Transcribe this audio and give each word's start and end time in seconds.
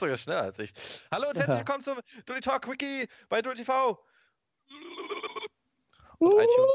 warst 0.00 0.08
sogar 0.08 0.16
schneller 0.16 0.42
als 0.42 0.58
ich. 0.58 0.72
Hallo 1.10 1.28
und 1.28 1.38
herzlich 1.38 1.58
willkommen 1.58 1.82
zum 1.82 1.98
Dully 2.24 2.40
Talk 2.40 2.62
Quickie 2.62 3.06
bei 3.28 3.42
Dully 3.42 3.56
TV. 3.56 4.02
Und 6.16 6.32
iTunes 6.32 6.74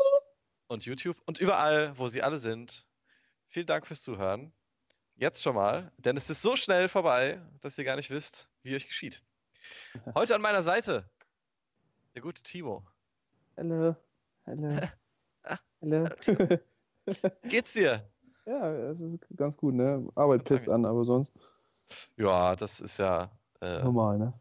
und 0.67 0.85
YouTube 0.85 1.17
und 1.25 1.39
überall, 1.39 1.97
wo 1.97 2.07
sie 2.07 2.21
alle 2.21 2.37
sind. 2.37 2.85
Vielen 3.47 3.65
Dank 3.65 3.87
fürs 3.87 4.03
Zuhören. 4.03 4.53
Jetzt 5.15 5.41
schon 5.41 5.55
mal, 5.55 5.91
denn 5.97 6.17
es 6.17 6.29
ist 6.29 6.43
so 6.43 6.55
schnell 6.55 6.87
vorbei, 6.87 7.41
dass 7.61 7.77
ihr 7.79 7.83
gar 7.83 7.95
nicht 7.95 8.11
wisst, 8.11 8.51
wie 8.61 8.75
euch 8.75 8.85
geschieht. 8.85 9.23
Heute 10.15 10.35
an 10.35 10.41
meiner 10.41 10.61
Seite 10.61 11.09
der 12.13 12.21
gute 12.21 12.43
Timo. 12.43 12.85
Hallo. 13.57 13.95
Hallo. 14.45 14.81
Hallo. 15.81 16.09
Geht's 17.49 17.73
dir? 17.73 18.07
Ja, 18.45 18.71
es 18.71 19.01
ist 19.01 19.19
ganz 19.35 19.57
gut, 19.57 19.73
ne? 19.73 20.07
Arbeit 20.13 20.43
pisst 20.43 20.69
an, 20.69 20.85
aber 20.85 21.05
sonst. 21.05 21.33
Ja, 22.17 22.55
das 22.55 22.79
ist 22.79 22.97
ja. 22.97 23.31
Äh, 23.61 23.83
Normal, 23.83 24.17
ne? 24.17 24.33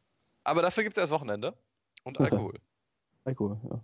Aber 0.44 0.62
dafür 0.62 0.82
gibt 0.82 0.96
es 0.96 1.00
erst 1.00 1.12
Wochenende 1.12 1.56
und 2.04 2.20
Alkohol. 2.20 2.60
Alkohol, 3.24 3.58
ja. 3.70 3.82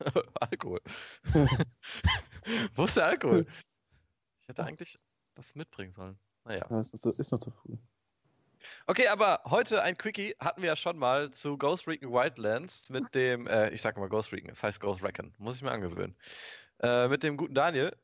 Alkohol. 0.40 0.80
Wo 2.74 2.84
ist 2.84 2.96
der 2.96 3.06
Alkohol? 3.06 3.46
Ich 4.42 4.48
hätte 4.48 4.64
eigentlich 4.64 4.98
das 5.34 5.54
mitbringen 5.54 5.92
sollen. 5.92 6.18
Naja. 6.44 6.66
ja 6.70 6.80
ist, 6.80 6.92
noch 6.92 7.00
zu, 7.00 7.10
ist 7.10 7.32
noch 7.32 7.40
zu 7.40 7.50
früh. 7.50 7.76
Okay, 8.86 9.08
aber 9.08 9.42
heute 9.44 9.82
ein 9.82 9.96
Quickie 9.96 10.34
hatten 10.40 10.62
wir 10.62 10.68
ja 10.68 10.76
schon 10.76 10.98
mal 10.98 11.30
zu 11.30 11.56
Ghost 11.56 11.86
Recon 11.86 12.12
Wildlands 12.12 12.90
mit 12.90 13.14
dem, 13.14 13.46
äh, 13.46 13.70
ich 13.70 13.82
sag 13.82 13.96
mal 13.96 14.08
Ghost 14.08 14.32
Recon, 14.32 14.50
es 14.50 14.62
heißt 14.62 14.80
Ghost 14.80 15.02
Recon, 15.02 15.32
muss 15.38 15.56
ich 15.56 15.62
mir 15.62 15.70
angewöhnen. 15.70 16.16
Äh, 16.80 17.08
mit 17.08 17.22
dem 17.22 17.36
guten 17.36 17.54
Daniel. 17.54 17.96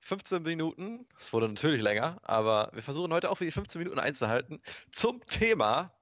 15 0.00 0.42
Minuten, 0.42 1.06
es 1.18 1.32
wurde 1.32 1.48
natürlich 1.48 1.82
länger, 1.82 2.18
aber 2.22 2.70
wir 2.72 2.82
versuchen 2.82 3.12
heute 3.12 3.30
auch 3.30 3.38
die 3.38 3.50
15 3.50 3.78
Minuten 3.78 3.98
einzuhalten 3.98 4.62
zum 4.92 5.24
Thema 5.26 5.92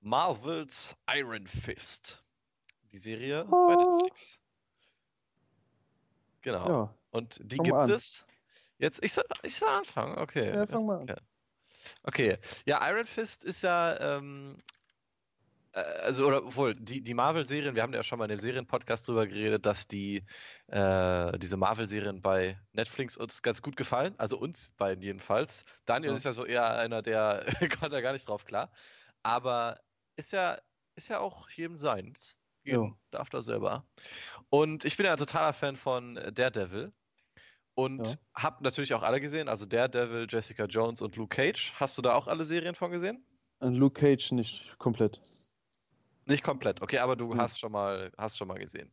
Marvels 0.00 0.96
Iron 1.12 1.46
Fist. 1.46 2.24
Die 2.92 2.98
Serie 2.98 3.46
oh. 3.50 3.68
bei 3.68 3.76
Netflix. 3.76 4.40
Genau. 6.42 6.68
Ja, 6.68 6.94
Und 7.10 7.38
die 7.42 7.58
gibt 7.58 7.88
es. 7.90 8.26
Jetzt, 8.78 9.04
ich 9.04 9.12
soll, 9.12 9.24
ich 9.42 9.56
soll 9.56 9.68
anfangen, 9.68 10.18
okay. 10.18 10.54
Ja, 10.54 10.66
fang 10.66 10.86
mal 10.86 11.00
an. 11.00 11.02
Okay. 11.02 11.16
okay. 12.04 12.38
Ja, 12.64 12.88
Iron 12.88 13.06
Fist 13.06 13.44
ist 13.44 13.62
ja 13.62 13.98
ähm, 14.00 14.56
äh, 14.58 14.79
also, 15.72 16.26
oder 16.26 16.44
obwohl, 16.44 16.74
die, 16.74 17.00
die 17.00 17.14
Marvel-Serien, 17.14 17.74
wir 17.74 17.82
haben 17.82 17.92
ja 17.92 18.02
schon 18.02 18.18
mal 18.18 18.24
in 18.24 18.30
dem 18.30 18.38
Serienpodcast 18.38 19.06
drüber 19.06 19.26
geredet, 19.26 19.66
dass 19.66 19.86
die, 19.86 20.24
äh, 20.66 21.38
diese 21.38 21.56
Marvel-Serien 21.56 22.22
bei 22.22 22.58
Netflix 22.72 23.16
uns 23.16 23.42
ganz 23.42 23.62
gut 23.62 23.76
gefallen, 23.76 24.14
also 24.18 24.36
uns 24.36 24.70
beiden 24.76 25.02
jedenfalls. 25.02 25.64
Daniel 25.86 26.10
ja. 26.10 26.16
ist 26.16 26.24
ja 26.24 26.32
so 26.32 26.44
eher 26.44 26.76
einer, 26.76 27.02
der 27.02 27.46
kommt 27.80 27.92
da 27.92 28.00
gar 28.00 28.12
nicht 28.12 28.28
drauf 28.28 28.44
klar. 28.44 28.72
Aber 29.22 29.80
ist 30.16 30.32
ja, 30.32 30.58
ist 30.96 31.08
ja 31.08 31.20
auch 31.20 31.48
jedem 31.50 31.76
seins. 31.76 32.38
Jedem 32.64 32.84
ja. 32.84 32.96
darf 33.10 33.30
da 33.30 33.42
selber. 33.42 33.86
Und 34.48 34.84
ich 34.84 34.96
bin 34.96 35.06
ja 35.06 35.12
ein 35.12 35.18
totaler 35.18 35.52
Fan 35.52 35.76
von 35.76 36.16
Daredevil. 36.32 36.92
Und 37.74 38.06
ja. 38.08 38.14
hab 38.34 38.60
natürlich 38.60 38.92
auch 38.92 39.02
alle 39.02 39.20
gesehen, 39.20 39.48
also 39.48 39.64
Daredevil, 39.64 40.26
Jessica 40.28 40.64
Jones 40.64 41.00
und 41.00 41.16
Luke 41.16 41.34
Cage. 41.34 41.72
Hast 41.76 41.96
du 41.96 42.02
da 42.02 42.14
auch 42.14 42.26
alle 42.26 42.44
Serien 42.44 42.74
von 42.74 42.90
gesehen? 42.90 43.24
Luke 43.60 44.00
Cage 44.00 44.32
nicht 44.32 44.76
komplett. 44.78 45.20
Nicht 46.30 46.44
komplett, 46.44 46.80
okay, 46.80 46.98
aber 46.98 47.16
du 47.16 47.34
ja. 47.34 47.38
hast 47.38 47.58
schon 47.58 47.72
mal, 47.72 48.12
hast 48.16 48.36
schon 48.36 48.48
mal 48.48 48.58
gesehen. 48.58 48.92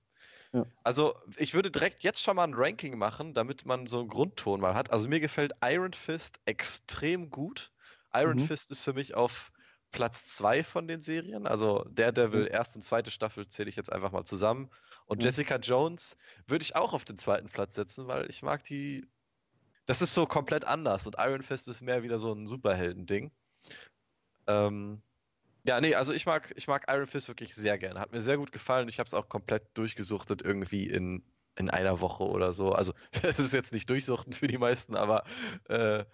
Ja. 0.53 0.65
Also 0.83 1.15
ich 1.35 1.53
würde 1.53 1.69
direkt 1.69 2.03
jetzt 2.03 2.21
schon 2.21 2.35
mal 2.35 2.45
ein 2.45 2.53
Ranking 2.53 2.97
machen, 2.97 3.33
damit 3.33 3.65
man 3.65 3.85
so 3.85 3.99
einen 3.99 4.07
Grundton 4.07 4.59
mal 4.59 4.73
hat. 4.73 4.91
Also 4.91 5.07
mir 5.07 5.19
gefällt 5.19 5.53
Iron 5.61 5.93
Fist 5.93 6.39
extrem 6.45 7.29
gut. 7.29 7.71
Iron 8.13 8.37
mhm. 8.37 8.47
Fist 8.47 8.71
ist 8.71 8.83
für 8.83 8.93
mich 8.93 9.13
auf 9.13 9.51
Platz 9.91 10.25
zwei 10.25 10.63
von 10.63 10.87
den 10.87 11.01
Serien. 11.01 11.45
Also 11.45 11.85
Daredevil, 11.91 12.41
mhm. 12.41 12.51
erste 12.51 12.79
und 12.79 12.83
zweite 12.83 13.11
Staffel 13.11 13.47
zähle 13.47 13.69
ich 13.69 13.75
jetzt 13.75 13.91
einfach 13.91 14.11
mal 14.11 14.25
zusammen. 14.25 14.71
Und 15.05 15.19
mhm. 15.19 15.25
Jessica 15.25 15.57
Jones 15.57 16.17
würde 16.47 16.63
ich 16.63 16.75
auch 16.75 16.93
auf 16.93 17.05
den 17.05 17.17
zweiten 17.17 17.49
Platz 17.49 17.75
setzen, 17.75 18.07
weil 18.07 18.29
ich 18.29 18.41
mag 18.41 18.63
die. 18.63 19.07
Das 19.85 20.01
ist 20.01 20.13
so 20.13 20.25
komplett 20.25 20.65
anders. 20.65 21.07
Und 21.07 21.15
Iron 21.19 21.43
Fist 21.43 21.67
ist 21.67 21.81
mehr 21.81 22.03
wieder 22.03 22.19
so 22.19 22.33
ein 22.33 22.47
Superhelden-Ding. 22.47 23.31
Ähm, 24.47 25.01
ja, 25.67 25.81
nee, 25.81 25.95
also 25.95 26.13
ich 26.13 26.25
mag, 26.25 26.53
ich 26.55 26.67
mag 26.67 26.85
Iron 26.87 27.07
Fist 27.07 27.27
wirklich 27.27 27.53
sehr 27.53 27.77
gerne. 27.77 27.99
Hat 27.99 28.13
mir 28.13 28.21
sehr 28.21 28.37
gut 28.37 28.53
gefallen. 28.53 28.87
Ich 28.87 28.99
habe 28.99 29.07
es 29.07 29.13
auch 29.13 29.27
komplett 29.27 29.63
durchgesuchtet 29.73 30.41
irgendwie 30.41 30.87
in, 30.87 31.23
in 31.57 31.69
einer 31.69 31.99
Woche 31.99 32.23
oder 32.23 32.53
so. 32.53 32.71
Also 32.71 32.93
das 33.21 33.37
ist 33.37 33.53
jetzt 33.53 33.73
nicht 33.73 33.89
durchsuchten 33.89 34.31
für 34.31 34.47
die 34.47 34.57
meisten, 34.57 34.95
aber 34.95 35.25
äh, 35.65 36.05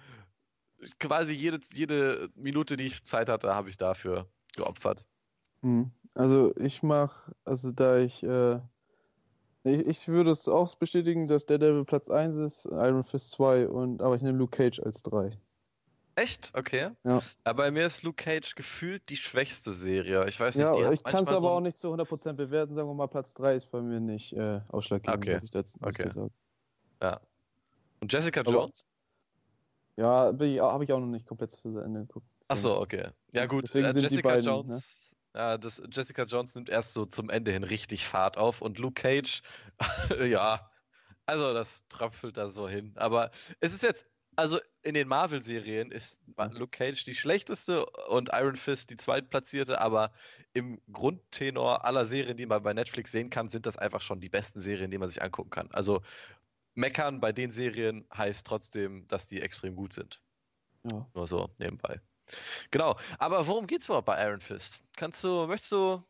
quasi 1.00 1.34
jede, 1.34 1.60
jede 1.72 2.30
Minute, 2.36 2.78
die 2.78 2.86
ich 2.86 3.06
Zeit 3.06 3.30
hatte, 3.30 3.54
habe 3.54 3.70
ich 3.70 3.78
dafür 3.78 4.28
geopfert. 4.56 5.06
Hm. 5.62 5.92
Also 6.16 6.56
ich 6.58 6.82
mache, 6.82 7.32
also 7.46 7.72
da 7.72 8.00
ich, 8.00 8.24
äh, 8.24 8.56
ich, 9.64 9.88
ich, 9.88 10.08
würde 10.08 10.32
es 10.32 10.48
auch 10.50 10.74
bestätigen, 10.76 11.28
dass 11.28 11.46
der 11.46 11.60
Devil 11.60 11.86
Platz 11.86 12.10
1 12.10 12.38
ist, 12.38 12.66
Iron 12.66 13.04
Fist 13.04 13.30
2 13.32 13.68
und 13.68 14.02
aber 14.02 14.16
ich 14.16 14.24
nehme 14.24 14.40
Luke 14.40 14.58
Cage 14.58 14.80
als 14.80 15.04
3. 15.04 15.38
Echt? 16.16 16.52
Okay. 16.56 16.92
Ja. 17.04 17.22
ja. 17.46 17.54
Bei 17.54 17.72
mir 17.72 17.86
ist 17.86 18.04
Luke 18.04 18.24
Cage 18.24 18.56
gefühlt 18.56 19.10
die 19.10 19.18
schwächste 19.18 19.74
Serie. 19.74 20.28
Ich 20.28 20.40
weiß 20.40 20.56
nicht, 20.56 20.64
ja, 20.64 20.92
ich 20.92 21.04
kann 21.04 21.24
es 21.24 21.30
aber 21.30 21.40
so 21.40 21.50
auch 21.50 21.62
nicht 21.62 21.78
zu 21.78 21.94
100% 21.94 22.34
bewerten. 22.34 22.76
Sagen 22.76 22.88
wir 22.88 22.94
mal, 22.94 23.08
Platz 23.08 23.34
3 23.34 23.56
ist 23.56 23.72
bei 23.72 23.82
mir 23.82 24.00
nicht 24.00 24.34
äh, 24.34 24.62
ausschlaggebend, 24.70 25.24
okay. 25.24 25.36
was 25.36 25.44
ich 25.44 25.52
dazu 25.52 25.78
okay. 25.82 26.12
sage. 26.12 26.32
Ja. 27.02 27.20
Und 28.00 28.14
Jessica 28.14 28.42
aber, 28.42 28.52
Jones? 28.52 28.86
Ja, 29.96 30.08
habe 30.08 30.46
ich 30.46 30.62
auch 30.62 31.00
noch 31.00 31.08
nicht 31.08 31.26
komplett 31.26 31.52
zu 31.52 31.78
Ende 31.80 32.02
geguckt. 32.02 32.28
Achso, 32.48 32.80
okay. 32.80 33.10
Ja, 33.32 33.46
gut. 33.46 33.64
Deswegen 33.64 33.86
äh, 33.86 34.00
Jessica 34.00 34.30
beiden, 34.30 34.46
Jones. 34.46 34.68
Ne? 35.34 35.40
Ja, 35.40 35.58
das, 35.58 35.82
Jessica 35.92 36.24
Jones 36.24 36.54
nimmt 36.54 36.70
erst 36.70 36.94
so 36.94 37.06
zum 37.06 37.30
Ende 37.30 37.52
hin 37.52 37.64
richtig 37.64 38.06
Fahrt 38.06 38.38
auf 38.38 38.62
und 38.62 38.78
Luke 38.78 39.02
Cage, 39.02 39.42
ja, 40.30 40.70
also 41.26 41.54
das 41.54 41.88
tröpfelt 41.88 42.38
da 42.38 42.50
so 42.50 42.68
hin. 42.68 42.94
Aber 42.96 43.32
es 43.60 43.74
ist 43.74 43.84
jetzt 43.84 44.06
also 44.36 44.60
in 44.82 44.94
den 44.94 45.08
Marvel-Serien 45.08 45.92
ist 45.92 46.20
Luke 46.52 46.78
Cage 46.78 47.06
die 47.06 47.16
schlechteste 47.16 47.86
und 47.86 48.30
Iron 48.34 48.56
Fist 48.56 48.90
die 48.90 48.98
zweitplatzierte, 48.98 49.80
aber 49.80 50.12
im 50.54 50.82
Grundtenor 50.92 51.86
aller 51.86 52.06
Serien, 52.06 52.38
die 52.38 52.46
man 52.46 52.64
bei 52.64 52.74
Netflix 52.74 53.12
sehen 53.12 53.30
kann, 53.30 53.50
sind 53.50 53.66
das 53.66 53.78
einfach 53.78 54.02
schon 54.02 54.20
die 54.20 54.30
besten 54.30 54.60
Serien, 54.60 54.92
die 54.92 54.98
man 54.98 55.10
sich 55.10 55.22
angucken 55.22 55.50
kann. 55.50 55.70
Also 55.72 56.02
meckern 56.76 57.20
bei 57.20 57.32
den 57.32 57.52
Serien 57.52 58.06
heißt 58.16 58.46
trotzdem, 58.46 59.08
dass 59.08 59.28
die 59.28 59.42
extrem 59.42 59.76
gut 59.76 59.94
sind. 59.94 60.20
Ja. 60.92 61.08
Nur 61.14 61.28
so 61.28 61.50
nebenbei. 61.58 62.02
Genau. 62.72 62.98
Aber 63.20 63.48
worum 63.48 63.68
geht's 63.68 63.88
überhaupt 63.88 64.08
bei 64.08 64.24
Iron 64.26 64.42
Fist? 64.42 64.82
Kannst 64.96 65.24
du, 65.24 65.48
möchtest 65.48 65.72
du, 65.72 66.04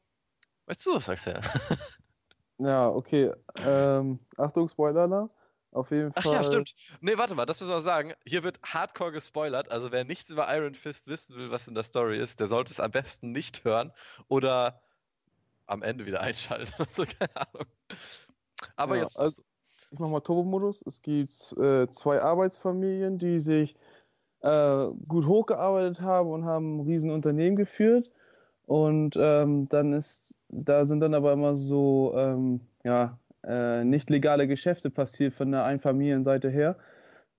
möchtest 0.66 0.88
du 0.88 0.96
was 0.96 1.08
erzählen? 1.08 1.44
ja, 2.58 2.90
okay. 2.90 3.32
Ähm, 3.58 4.20
Achtung, 4.38 4.70
Spoiler. 4.70 5.30
Auf 5.74 5.90
jeden 5.90 6.14
Fall. 6.14 6.24
Ach 6.26 6.32
ja, 6.32 6.44
stimmt. 6.44 6.76
Nee, 7.02 7.18
warte 7.18 7.34
mal, 7.34 7.46
das 7.46 7.60
müssen 7.60 7.72
wir 7.72 7.82
sagen. 7.82 8.14
Hier 8.26 8.44
wird 8.44 8.60
hardcore 8.64 9.12
gespoilert. 9.12 9.72
Also 9.72 9.92
wer 9.92 10.04
nichts 10.04 10.30
über 10.30 10.54
Iron 10.56 10.76
Fist 10.76 11.08
wissen 11.08 11.36
will, 11.36 11.52
was 11.52 11.68
in 11.68 11.74
der 11.74 11.84
Story 11.84 12.20
ist, 12.20 12.40
der 12.40 12.48
sollte 12.48 12.72
es 12.72 12.80
am 12.80 12.92
besten 12.92 13.32
nicht 13.32 13.64
hören 13.66 13.92
oder 14.28 14.82
am 15.66 15.82
Ende 15.82 16.06
wieder 16.06 16.22
einschalten. 16.22 16.72
also 16.78 17.06
keine 17.06 17.36
Ahnung. 17.36 17.68
Aber 18.76 18.96
ja, 18.96 19.04
jetzt. 19.04 19.20
Also, 19.20 19.42
ich 19.92 20.00
mach 20.00 20.10
mal 20.10 20.22
Turbo-Modus. 20.22 20.84
Es 20.86 21.02
gibt 21.02 21.34
äh, 21.58 21.88
zwei 21.90 22.22
Arbeitsfamilien, 22.22 23.18
die 23.18 23.40
sich 23.40 23.76
äh, 24.42 24.88
gut 25.08 25.26
hochgearbeitet 25.26 26.02
haben 26.02 26.30
und 26.30 26.46
haben 26.46 26.78
ein 26.78 26.80
Riesenunternehmen 26.82 27.56
geführt. 27.56 28.12
Und 28.66 29.16
ähm, 29.18 29.68
dann 29.70 29.94
ist, 29.94 30.36
da 30.50 30.86
sind 30.86 31.00
dann 31.00 31.14
aber 31.14 31.34
immer 31.34 31.56
so, 31.56 32.14
ähm, 32.16 32.62
ja, 32.84 33.20
äh, 33.46 33.84
nicht 33.84 34.10
legale 34.10 34.48
Geschäfte 34.48 34.90
passiert 34.90 35.34
von 35.34 35.52
der 35.52 35.64
Einfamilienseite 35.66 36.50
her. 36.50 36.78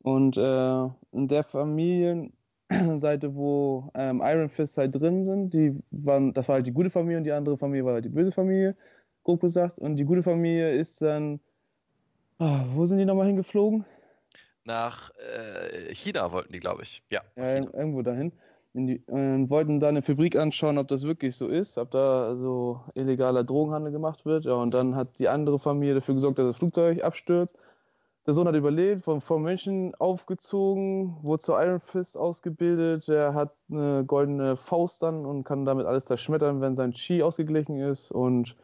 Und 0.02 0.36
äh, 0.36 0.84
in 1.12 1.28
der 1.28 1.44
Familienseite, 1.44 3.34
wo 3.34 3.90
ähm, 3.94 4.20
Iron 4.24 4.48
Fist 4.48 4.76
halt 4.76 4.94
drin 4.94 5.24
sind, 5.24 5.54
die 5.54 5.78
waren, 5.90 6.34
das 6.34 6.48
war 6.48 6.56
halt 6.56 6.66
die 6.66 6.72
gute 6.72 6.90
Familie 6.90 7.18
und 7.18 7.24
die 7.24 7.32
andere 7.32 7.56
Familie 7.56 7.84
war 7.86 7.94
halt 7.94 8.04
die 8.04 8.10
böse 8.10 8.32
Familie, 8.32 8.76
grob 9.22 9.40
gesagt. 9.40 9.78
Und 9.78 9.96
die 9.96 10.04
gute 10.04 10.22
Familie 10.22 10.74
ist 10.76 11.00
dann, 11.00 11.40
oh, 12.38 12.60
wo 12.74 12.86
sind 12.86 12.98
die 12.98 13.06
nochmal 13.06 13.26
hingeflogen? 13.26 13.84
Nach 14.64 15.10
äh, 15.18 15.94
China 15.94 16.32
wollten 16.32 16.52
die, 16.52 16.60
glaube 16.60 16.82
ich. 16.82 17.02
Ja, 17.10 17.22
ja 17.36 17.56
irgendwo 17.56 18.02
dahin 18.02 18.32
die, 18.74 18.96
äh, 19.06 19.48
wollten 19.48 19.78
da 19.78 19.88
eine 19.88 20.02
Fabrik 20.02 20.36
anschauen, 20.36 20.78
ob 20.78 20.88
das 20.88 21.04
wirklich 21.04 21.36
so 21.36 21.46
ist, 21.46 21.78
ob 21.78 21.92
da 21.92 22.34
so 22.34 22.80
illegaler 22.94 23.44
Drogenhandel 23.44 23.92
gemacht 23.92 24.26
wird. 24.26 24.44
Ja, 24.44 24.54
und 24.54 24.74
dann 24.74 24.96
hat 24.96 25.18
die 25.18 25.28
andere 25.28 25.58
Familie 25.58 25.94
dafür 25.94 26.14
gesorgt, 26.14 26.38
dass 26.38 26.46
das 26.46 26.56
Flugzeug 26.56 27.02
abstürzt. 27.02 27.56
Der 28.26 28.34
Sohn 28.34 28.48
hat 28.48 28.54
überlebt, 28.54 29.04
vom, 29.04 29.20
vom 29.20 29.42
Menschen 29.42 29.94
aufgezogen, 29.96 31.16
wurde 31.22 31.42
zur 31.42 31.62
Iron 31.62 31.80
Fist 31.80 32.16
ausgebildet. 32.16 33.08
Er 33.08 33.34
hat 33.34 33.56
eine 33.70 34.04
goldene 34.04 34.56
Faust 34.56 35.02
dann 35.02 35.26
und 35.26 35.44
kann 35.44 35.66
damit 35.66 35.86
alles 35.86 36.06
zerschmettern, 36.06 36.60
wenn 36.60 36.74
sein 36.74 36.92
Chi 36.92 37.22
ausgeglichen 37.22 37.78
ist. 37.80 38.10
Und 38.10 38.56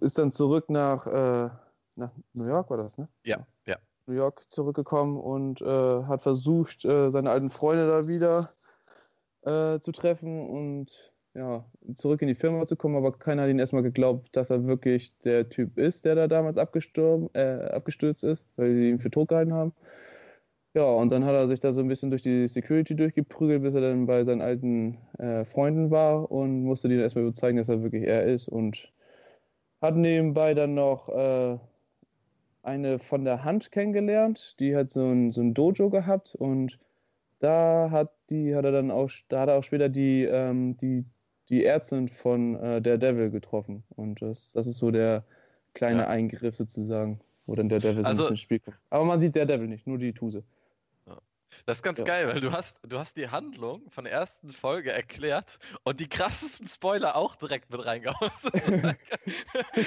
ist 0.00 0.18
dann 0.18 0.30
zurück 0.30 0.70
nach, 0.70 1.06
äh, 1.06 1.50
nach 1.96 2.10
New 2.34 2.46
York, 2.46 2.70
war 2.70 2.78
das, 2.78 2.96
ne? 2.98 3.08
Ja, 3.24 3.46
ja. 3.66 3.76
New 4.06 4.14
York 4.14 4.48
zurückgekommen 4.48 5.20
und 5.20 5.60
äh, 5.60 6.04
hat 6.04 6.22
versucht, 6.22 6.84
äh, 6.84 7.10
seine 7.10 7.30
alten 7.30 7.50
Freunde 7.50 7.86
da 7.86 8.08
wieder 8.08 8.50
äh, 9.42 9.80
zu 9.80 9.92
treffen 9.92 10.48
und 10.48 11.12
ja, 11.34 11.64
zurück 11.94 12.20
in 12.22 12.28
die 12.28 12.34
Firma 12.34 12.66
zu 12.66 12.76
kommen, 12.76 12.96
aber 12.96 13.12
keiner 13.12 13.42
hat 13.42 13.50
ihn 13.50 13.58
erstmal 13.58 13.82
geglaubt, 13.82 14.36
dass 14.36 14.50
er 14.50 14.66
wirklich 14.66 15.16
der 15.20 15.48
Typ 15.48 15.78
ist, 15.78 16.04
der 16.04 16.14
da 16.14 16.28
damals 16.28 16.56
äh, 16.56 16.60
abgestürzt 16.60 18.24
ist, 18.24 18.46
weil 18.56 18.74
sie 18.74 18.90
ihn 18.90 18.98
für 18.98 19.10
tot 19.10 19.28
gehalten 19.28 19.54
haben. 19.54 19.72
Ja, 20.74 20.84
und 20.84 21.10
dann 21.10 21.24
hat 21.24 21.34
er 21.34 21.48
sich 21.48 21.60
da 21.60 21.72
so 21.72 21.80
ein 21.80 21.88
bisschen 21.88 22.10
durch 22.10 22.22
die 22.22 22.48
Security 22.48 22.96
durchgeprügelt, 22.96 23.62
bis 23.62 23.74
er 23.74 23.82
dann 23.82 24.06
bei 24.06 24.24
seinen 24.24 24.40
alten 24.40 24.98
äh, 25.18 25.44
Freunden 25.44 25.90
war 25.90 26.30
und 26.30 26.64
musste 26.64 26.88
denen 26.88 27.00
erstmal 27.00 27.24
überzeugen, 27.24 27.58
dass 27.58 27.68
er 27.68 27.82
wirklich 27.82 28.04
er 28.04 28.24
ist 28.24 28.48
und 28.48 28.90
hat 29.82 29.96
nebenbei 29.96 30.54
dann 30.54 30.74
noch 30.74 31.08
äh, 31.10 31.58
eine 32.62 32.98
von 32.98 33.24
der 33.24 33.44
Hand 33.44 33.72
kennengelernt, 33.72 34.56
die 34.60 34.76
hat 34.76 34.90
so 34.90 35.04
ein, 35.04 35.32
so 35.32 35.40
ein 35.40 35.54
Dojo 35.54 35.90
gehabt 35.90 36.34
und 36.34 36.78
da 37.42 37.90
hat 37.90 38.12
die 38.30 38.54
hat 38.54 38.64
er 38.64 38.72
dann 38.72 38.90
auch 38.90 39.10
da 39.28 39.40
hat 39.40 39.48
er 39.48 39.56
auch 39.56 39.64
später 39.64 39.88
die 39.88 40.24
ähm, 40.24 40.76
die 40.76 41.04
die 41.48 41.64
Ärztin 41.64 42.08
von 42.08 42.56
äh, 42.56 42.80
der 42.80 42.98
Devil 42.98 43.30
getroffen 43.30 43.84
und 43.90 44.22
das, 44.22 44.50
das 44.52 44.66
ist 44.66 44.78
so 44.78 44.90
der 44.90 45.24
kleine 45.74 46.02
ja. 46.02 46.08
Eingriff 46.08 46.56
sozusagen, 46.56 47.20
wo 47.46 47.54
dann 47.54 47.68
der 47.68 47.80
Devil 47.80 48.04
so 48.04 48.08
also, 48.08 48.28
ins 48.28 48.40
Spiel 48.40 48.60
kommt. 48.60 48.76
Aber 48.90 49.04
man 49.04 49.20
sieht 49.20 49.34
der 49.34 49.46
Devil 49.46 49.68
nicht, 49.68 49.86
nur 49.86 49.98
die 49.98 50.12
Tuse. 50.12 50.44
Das 51.66 51.78
ist 51.78 51.82
ganz 51.82 51.98
ja. 51.98 52.06
geil, 52.06 52.28
weil 52.28 52.40
du 52.40 52.50
hast, 52.50 52.78
du 52.82 52.98
hast 52.98 53.18
die 53.18 53.28
Handlung 53.28 53.90
von 53.90 54.04
der 54.04 54.12
ersten 54.14 54.50
Folge 54.50 54.90
erklärt 54.90 55.58
und 55.84 56.00
die 56.00 56.08
krassesten 56.08 56.66
Spoiler 56.66 57.14
auch 57.14 57.36
direkt 57.36 57.70
mit 57.70 57.84
reingehauen. 57.84 58.30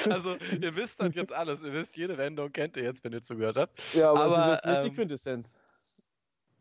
also 0.10 0.38
ihr 0.62 0.76
wisst 0.76 1.02
das 1.02 1.16
jetzt 1.16 1.34
alles, 1.34 1.62
ihr 1.64 1.74
wisst, 1.74 1.98
jede 1.98 2.20
Wendung 2.20 2.52
kennt 2.52 2.78
ihr 2.78 2.84
jetzt, 2.84 3.04
wenn 3.04 3.14
ihr 3.14 3.24
zugehört 3.24 3.58
habt. 3.58 3.82
Ja, 3.94 4.12
aber, 4.12 4.26
aber 4.26 4.36
das 4.36 4.60
ist 4.60 4.66
nicht 4.66 4.78
ähm, 4.78 4.84
die 4.84 4.96
Quintessenz. 4.96 5.58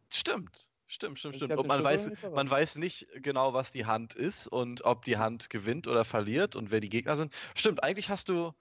Stimmt. 0.09 0.71
Stimmt, 0.87 1.19
stimmt, 1.19 1.37
stimmt. 1.37 1.57
Und 1.57 1.67
man 1.67 1.83
weiß, 1.83 2.11
man 2.35 2.49
weiß 2.49 2.77
nicht 2.77 3.09
genau, 3.17 3.55
was 3.55 3.73
die 3.73 3.87
Hand 3.87 4.15
ist 4.15 4.47
und 4.47 4.85
ob 4.85 5.05
die 5.05 5.17
Hand 5.17 5.51
gewinnt 5.51 5.89
oder 5.89 6.05
verliert 6.05 6.57
und 6.57 6.71
wer 6.71 6.81
die 6.81 6.91
Gegner 6.91 7.17
sind. 7.17 7.33
Stimmt, 7.55 7.83
eigentlich 7.83 8.11
hast 8.11 8.29
du, 8.29 8.53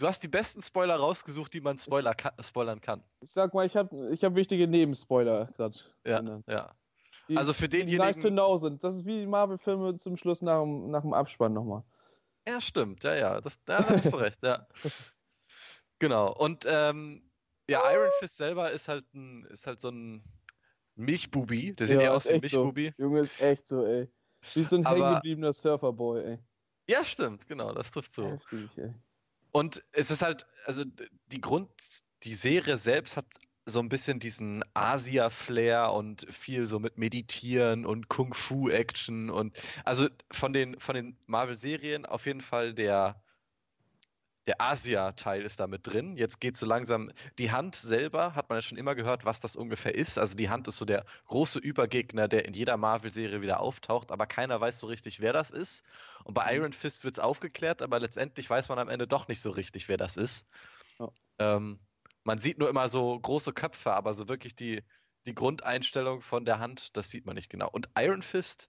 Du 0.00 0.06
hast 0.06 0.22
die 0.22 0.28
besten 0.28 0.62
Spoiler 0.62 0.96
rausgesucht, 0.96 1.52
die 1.52 1.60
man 1.60 1.78
Spoiler 1.78 2.14
kann, 2.14 2.32
spoilern 2.42 2.80
kann. 2.80 3.04
Ich 3.20 3.32
sag 3.32 3.52
mal, 3.52 3.66
ich 3.66 3.76
habe 3.76 4.10
ich 4.10 4.24
hab 4.24 4.34
wichtige 4.34 4.66
Nebenspoiler 4.66 5.50
gerade. 5.54 5.76
Ja, 6.06 6.22
ja. 6.46 6.74
Die, 7.28 7.36
also 7.36 7.52
für 7.52 7.68
denjenigen. 7.68 8.00
Die 8.00 8.06
nice 8.06 8.16
to 8.18 8.30
know 8.30 8.56
sind. 8.56 8.82
Das 8.82 8.96
ist 8.96 9.04
wie 9.04 9.20
die 9.20 9.26
Marvel-Filme 9.26 9.98
zum 9.98 10.16
Schluss 10.16 10.40
nach, 10.40 10.64
nach 10.64 11.02
dem 11.02 11.12
Abspann 11.12 11.52
nochmal. 11.52 11.84
Ja, 12.48 12.62
stimmt. 12.62 13.04
Ja, 13.04 13.14
ja. 13.14 13.40
Das, 13.42 13.62
da 13.64 13.86
hast 13.86 14.10
du 14.12 14.16
recht, 14.16 14.42
ja. 14.42 14.66
Genau. 15.98 16.32
Und 16.32 16.64
ähm, 16.66 17.30
ja, 17.68 17.82
Iron 17.92 18.10
Fist 18.20 18.38
selber 18.38 18.70
ist 18.70 18.88
halt, 18.88 19.04
ein, 19.12 19.44
ist 19.50 19.66
halt 19.66 19.82
so 19.82 19.90
ein 19.90 20.24
Milchbubi. 20.96 21.74
Der 21.74 21.86
sieht 21.86 22.00
ja 22.00 22.14
aus 22.14 22.26
wie 22.26 22.34
ein 22.34 22.40
Milchbubi. 22.40 22.92
So. 22.96 23.04
Junge, 23.04 23.20
ist 23.20 23.40
echt 23.40 23.66
so, 23.68 23.84
ey. 23.84 24.08
Wie 24.54 24.62
so 24.62 24.76
ein 24.76 24.86
hängengebliebener 24.86 25.52
Surferboy, 25.52 26.22
ey. 26.24 26.38
Ja, 26.86 27.04
stimmt, 27.04 27.46
genau, 27.46 27.72
das 27.72 27.90
trifft 27.90 28.12
so. 28.12 28.24
Heftig, 28.24 28.76
ey. 28.78 28.94
Und 29.52 29.82
es 29.92 30.10
ist 30.10 30.22
halt, 30.22 30.46
also 30.64 30.84
die 31.26 31.40
Grund, 31.40 31.70
die 32.22 32.34
Serie 32.34 32.76
selbst 32.76 33.16
hat 33.16 33.26
so 33.66 33.78
ein 33.80 33.88
bisschen 33.88 34.18
diesen 34.18 34.64
Asia-Flair 34.74 35.92
und 35.92 36.26
viel 36.32 36.66
so 36.66 36.78
mit 36.78 36.98
Meditieren 36.98 37.84
und 37.86 38.08
Kung-Fu-Action 38.08 39.30
und 39.30 39.56
also 39.84 40.08
von 40.30 40.52
den, 40.52 40.78
von 40.80 40.94
den 40.94 41.16
Marvel-Serien 41.26 42.06
auf 42.06 42.26
jeden 42.26 42.40
Fall 42.40 42.74
der, 42.74 43.22
der 44.50 44.60
Asia-Teil 44.60 45.42
ist 45.42 45.60
da 45.60 45.68
mit 45.68 45.86
drin. 45.86 46.16
Jetzt 46.16 46.40
geht 46.40 46.56
so 46.56 46.66
langsam. 46.66 47.12
Die 47.38 47.52
Hand 47.52 47.76
selber 47.76 48.34
hat 48.34 48.48
man 48.48 48.58
ja 48.58 48.62
schon 48.62 48.78
immer 48.78 48.96
gehört, 48.96 49.24
was 49.24 49.38
das 49.38 49.54
ungefähr 49.54 49.94
ist. 49.94 50.18
Also 50.18 50.36
die 50.36 50.50
Hand 50.50 50.66
ist 50.66 50.76
so 50.76 50.84
der 50.84 51.04
große 51.26 51.60
Übergegner, 51.60 52.26
der 52.26 52.46
in 52.46 52.54
jeder 52.54 52.76
Marvel-Serie 52.76 53.42
wieder 53.42 53.60
auftaucht, 53.60 54.10
aber 54.10 54.26
keiner 54.26 54.60
weiß 54.60 54.80
so 54.80 54.88
richtig, 54.88 55.20
wer 55.20 55.32
das 55.32 55.50
ist. 55.50 55.84
Und 56.24 56.34
bei 56.34 56.46
mhm. 56.46 56.56
Iron 56.62 56.72
Fist 56.72 57.04
wird 57.04 57.14
es 57.14 57.20
aufgeklärt, 57.20 57.80
aber 57.80 58.00
letztendlich 58.00 58.50
weiß 58.50 58.68
man 58.68 58.80
am 58.80 58.88
Ende 58.88 59.06
doch 59.06 59.28
nicht 59.28 59.40
so 59.40 59.50
richtig, 59.52 59.88
wer 59.88 59.98
das 59.98 60.16
ist. 60.16 60.48
Oh. 60.98 61.12
Ähm, 61.38 61.78
man 62.24 62.40
sieht 62.40 62.58
nur 62.58 62.68
immer 62.68 62.88
so 62.88 63.20
große 63.20 63.52
Köpfe, 63.52 63.92
aber 63.92 64.14
so 64.14 64.28
wirklich 64.28 64.56
die, 64.56 64.82
die 65.26 65.34
Grundeinstellung 65.36 66.22
von 66.22 66.44
der 66.44 66.58
Hand, 66.58 66.96
das 66.96 67.08
sieht 67.08 67.24
man 67.24 67.36
nicht 67.36 67.50
genau. 67.50 67.70
Und 67.70 67.88
Iron 67.96 68.22
Fist 68.22 68.68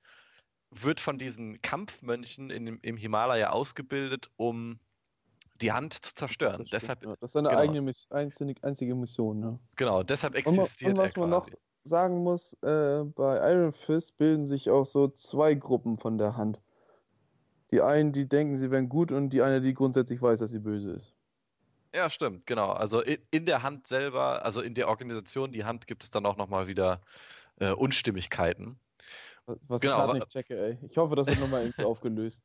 wird 0.70 1.00
von 1.00 1.18
diesen 1.18 1.60
Kampfmönchen 1.64 2.52
in, 2.52 2.68
im 2.68 2.98
Himalaya 2.98 3.50
ausgebildet, 3.50 4.30
um 4.38 4.80
die 5.62 5.72
Hand 5.72 5.94
zu 5.94 6.14
zerstören. 6.14 6.62
Das, 6.62 6.70
deshalb, 6.70 7.06
ja. 7.06 7.16
das 7.20 7.32
ist 7.32 7.36
eine 7.38 7.50
genau. 7.50 7.62
eigene, 7.62 7.92
einzige, 8.10 8.64
einzige 8.64 8.96
Mission. 8.96 9.42
Ja. 9.42 9.60
Genau, 9.76 10.04
deshalb 10.04 10.36
existiert 10.36 10.92
und, 10.92 11.00
und 11.00 11.06
was 11.06 11.16
man 11.16 11.30
noch 11.30 11.50
sagen 11.84 12.24
muss, 12.24 12.54
äh, 12.62 13.04
bei 13.04 13.52
Iron 13.52 13.74
Fist 13.74 14.18
bilden 14.18 14.48
sich 14.48 14.70
auch 14.70 14.86
so 14.86 15.08
zwei 15.08 15.54
Gruppen 15.54 15.98
von 15.98 16.18
der 16.18 16.38
Hand. 16.38 16.60
Die 17.72 17.82
einen, 17.82 18.12
die 18.12 18.28
denken, 18.28 18.58
sie 18.58 18.70
wären 18.70 18.90
gut 18.90 19.12
und 19.12 19.30
die 19.30 19.42
eine, 19.42 19.62
die 19.62 19.74
grundsätzlich 19.74 20.22
weiß, 20.22 20.40
dass 20.40 20.52
sie 20.52 20.60
böse 20.60 20.92
ist. 20.92 21.14
Ja, 21.94 22.10
stimmt, 22.10 22.46
genau. 22.46 22.72
Also 22.72 23.02
in, 23.02 23.18
in 23.32 23.46
der 23.46 23.64
Hand 23.64 23.88
selber, 23.88 24.46
also 24.46 24.62
in 24.62 24.76
der 24.76 24.88
Organisation, 24.88 25.52
die 25.52 25.66
Hand 25.66 25.88
gibt 25.88 26.04
es 26.04 26.12
dann 26.12 26.26
auch 26.26 26.38
nochmal 26.38 26.68
wieder 26.68 27.02
äh, 27.60 27.72
Unstimmigkeiten. 27.72 28.80
Was, 29.46 29.58
was 29.68 29.82
genau, 29.82 29.96
ich 29.96 30.02
gerade 30.04 30.14
nicht 30.20 30.30
checke, 30.30 30.60
ey. 30.60 30.78
Ich 30.88 30.98
hoffe, 30.98 31.16
das 31.16 31.28
wird 31.28 31.40
nochmal 31.40 31.62
irgendwie 31.64 31.84
aufgelöst. 31.84 32.44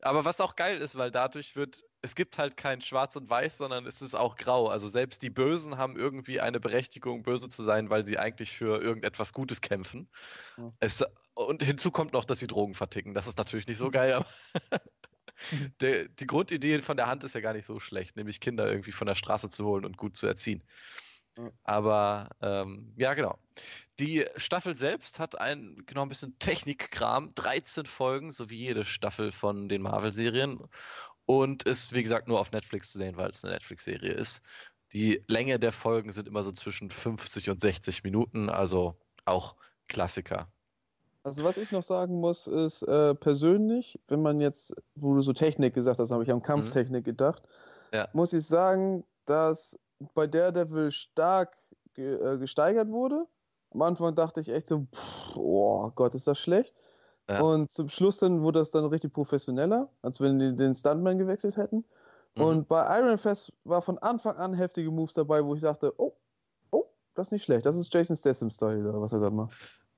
Aber 0.00 0.24
was 0.24 0.40
auch 0.40 0.56
geil 0.56 0.80
ist, 0.80 0.96
weil 0.96 1.10
dadurch 1.10 1.56
wird, 1.56 1.82
es 2.02 2.14
gibt 2.14 2.38
halt 2.38 2.56
kein 2.56 2.80
Schwarz 2.80 3.16
und 3.16 3.28
Weiß, 3.28 3.56
sondern 3.58 3.86
es 3.86 4.02
ist 4.02 4.14
auch 4.14 4.36
grau. 4.36 4.68
Also 4.68 4.88
selbst 4.88 5.22
die 5.22 5.30
Bösen 5.30 5.78
haben 5.78 5.96
irgendwie 5.96 6.40
eine 6.40 6.60
Berechtigung, 6.60 7.22
böse 7.22 7.48
zu 7.48 7.64
sein, 7.64 7.90
weil 7.90 8.06
sie 8.06 8.18
eigentlich 8.18 8.56
für 8.56 8.80
irgendetwas 8.80 9.32
Gutes 9.32 9.60
kämpfen. 9.60 10.08
Ja. 10.56 10.72
Es, 10.80 11.04
und 11.34 11.62
hinzu 11.62 11.90
kommt 11.90 12.12
noch, 12.12 12.24
dass 12.24 12.38
sie 12.38 12.46
Drogen 12.46 12.74
verticken. 12.74 13.14
Das 13.14 13.26
ist 13.26 13.38
natürlich 13.38 13.66
nicht 13.66 13.78
so 13.78 13.90
geil, 13.90 14.12
aber 14.12 14.26
die, 15.80 16.08
die 16.08 16.26
Grundidee 16.26 16.78
von 16.78 16.96
der 16.96 17.06
Hand 17.06 17.24
ist 17.24 17.34
ja 17.34 17.40
gar 17.40 17.52
nicht 17.52 17.66
so 17.66 17.80
schlecht, 17.80 18.16
nämlich 18.16 18.40
Kinder 18.40 18.68
irgendwie 18.68 18.92
von 18.92 19.06
der 19.06 19.14
Straße 19.14 19.50
zu 19.50 19.64
holen 19.64 19.84
und 19.84 19.96
gut 19.96 20.16
zu 20.16 20.26
erziehen. 20.26 20.62
Aber 21.64 22.30
ähm, 22.40 22.92
ja, 22.96 23.14
genau. 23.14 23.38
Die 23.98 24.26
Staffel 24.36 24.74
selbst 24.74 25.18
hat 25.18 25.38
ein, 25.38 25.82
genau 25.86 26.02
ein 26.02 26.08
bisschen 26.08 26.38
Technikkram, 26.38 27.34
13 27.34 27.86
Folgen, 27.86 28.30
so 28.30 28.48
wie 28.50 28.58
jede 28.58 28.84
Staffel 28.84 29.32
von 29.32 29.68
den 29.68 29.82
Marvel-Serien. 29.82 30.60
Und 31.26 31.64
ist, 31.64 31.92
wie 31.92 32.02
gesagt, 32.02 32.28
nur 32.28 32.40
auf 32.40 32.52
Netflix 32.52 32.92
zu 32.92 32.98
sehen, 32.98 33.16
weil 33.16 33.30
es 33.30 33.44
eine 33.44 33.52
Netflix-Serie 33.54 34.12
ist. 34.12 34.40
Die 34.92 35.22
Länge 35.26 35.58
der 35.58 35.72
Folgen 35.72 36.12
sind 36.12 36.26
immer 36.26 36.42
so 36.42 36.52
zwischen 36.52 36.90
50 36.90 37.50
und 37.50 37.60
60 37.60 38.02
Minuten, 38.04 38.48
also 38.48 38.96
auch 39.26 39.56
Klassiker. 39.88 40.48
Also 41.24 41.44
was 41.44 41.58
ich 41.58 41.72
noch 41.72 41.82
sagen 41.82 42.20
muss, 42.20 42.46
ist 42.46 42.82
äh, 42.82 43.14
persönlich, 43.14 44.00
wenn 44.08 44.22
man 44.22 44.40
jetzt, 44.40 44.74
wo 44.94 45.14
du 45.14 45.20
so 45.20 45.34
Technik 45.34 45.74
gesagt 45.74 46.00
hast, 46.00 46.10
habe 46.10 46.22
ich 46.22 46.32
an 46.32 46.42
Kampftechnik 46.42 47.02
mhm. 47.02 47.10
gedacht, 47.10 47.42
ja. 47.92 48.08
muss 48.14 48.32
ich 48.32 48.46
sagen, 48.46 49.04
dass 49.26 49.78
bei 50.14 50.26
Daredevil 50.26 50.90
stark 50.90 51.56
ge 51.94 52.14
äh, 52.14 52.38
gesteigert 52.38 52.88
wurde. 52.88 53.26
Am 53.70 53.82
Anfang 53.82 54.14
dachte 54.14 54.40
ich 54.40 54.48
echt 54.48 54.68
so, 54.68 54.86
pff, 54.94 55.36
oh 55.36 55.90
Gott, 55.94 56.14
ist 56.14 56.26
das 56.26 56.38
schlecht. 56.38 56.74
Ja. 57.28 57.40
Und 57.40 57.70
zum 57.70 57.88
Schluss 57.88 58.18
dann 58.18 58.42
wurde 58.42 58.60
das 58.60 58.70
dann 58.70 58.86
richtig 58.86 59.12
professioneller, 59.12 59.90
als 60.00 60.20
wenn 60.20 60.38
die 60.38 60.56
den 60.56 60.74
Stuntman 60.74 61.18
gewechselt 61.18 61.56
hätten. 61.56 61.84
Mhm. 62.36 62.42
Und 62.42 62.68
bei 62.68 62.98
Iron 62.98 63.18
Fest 63.18 63.52
war 63.64 63.82
von 63.82 63.98
Anfang 63.98 64.36
an 64.36 64.54
heftige 64.54 64.90
Moves 64.90 65.14
dabei, 65.14 65.44
wo 65.44 65.54
ich 65.54 65.60
dachte, 65.60 65.92
oh, 65.98 66.16
oh, 66.70 66.86
das 67.14 67.28
ist 67.28 67.32
nicht 67.32 67.44
schlecht. 67.44 67.66
Das 67.66 67.76
ist 67.76 67.92
Jason 67.92 68.16
Statham-Style, 68.16 69.00
was 69.00 69.12
er 69.12 69.18
gerade 69.18 69.36
macht. 69.36 69.52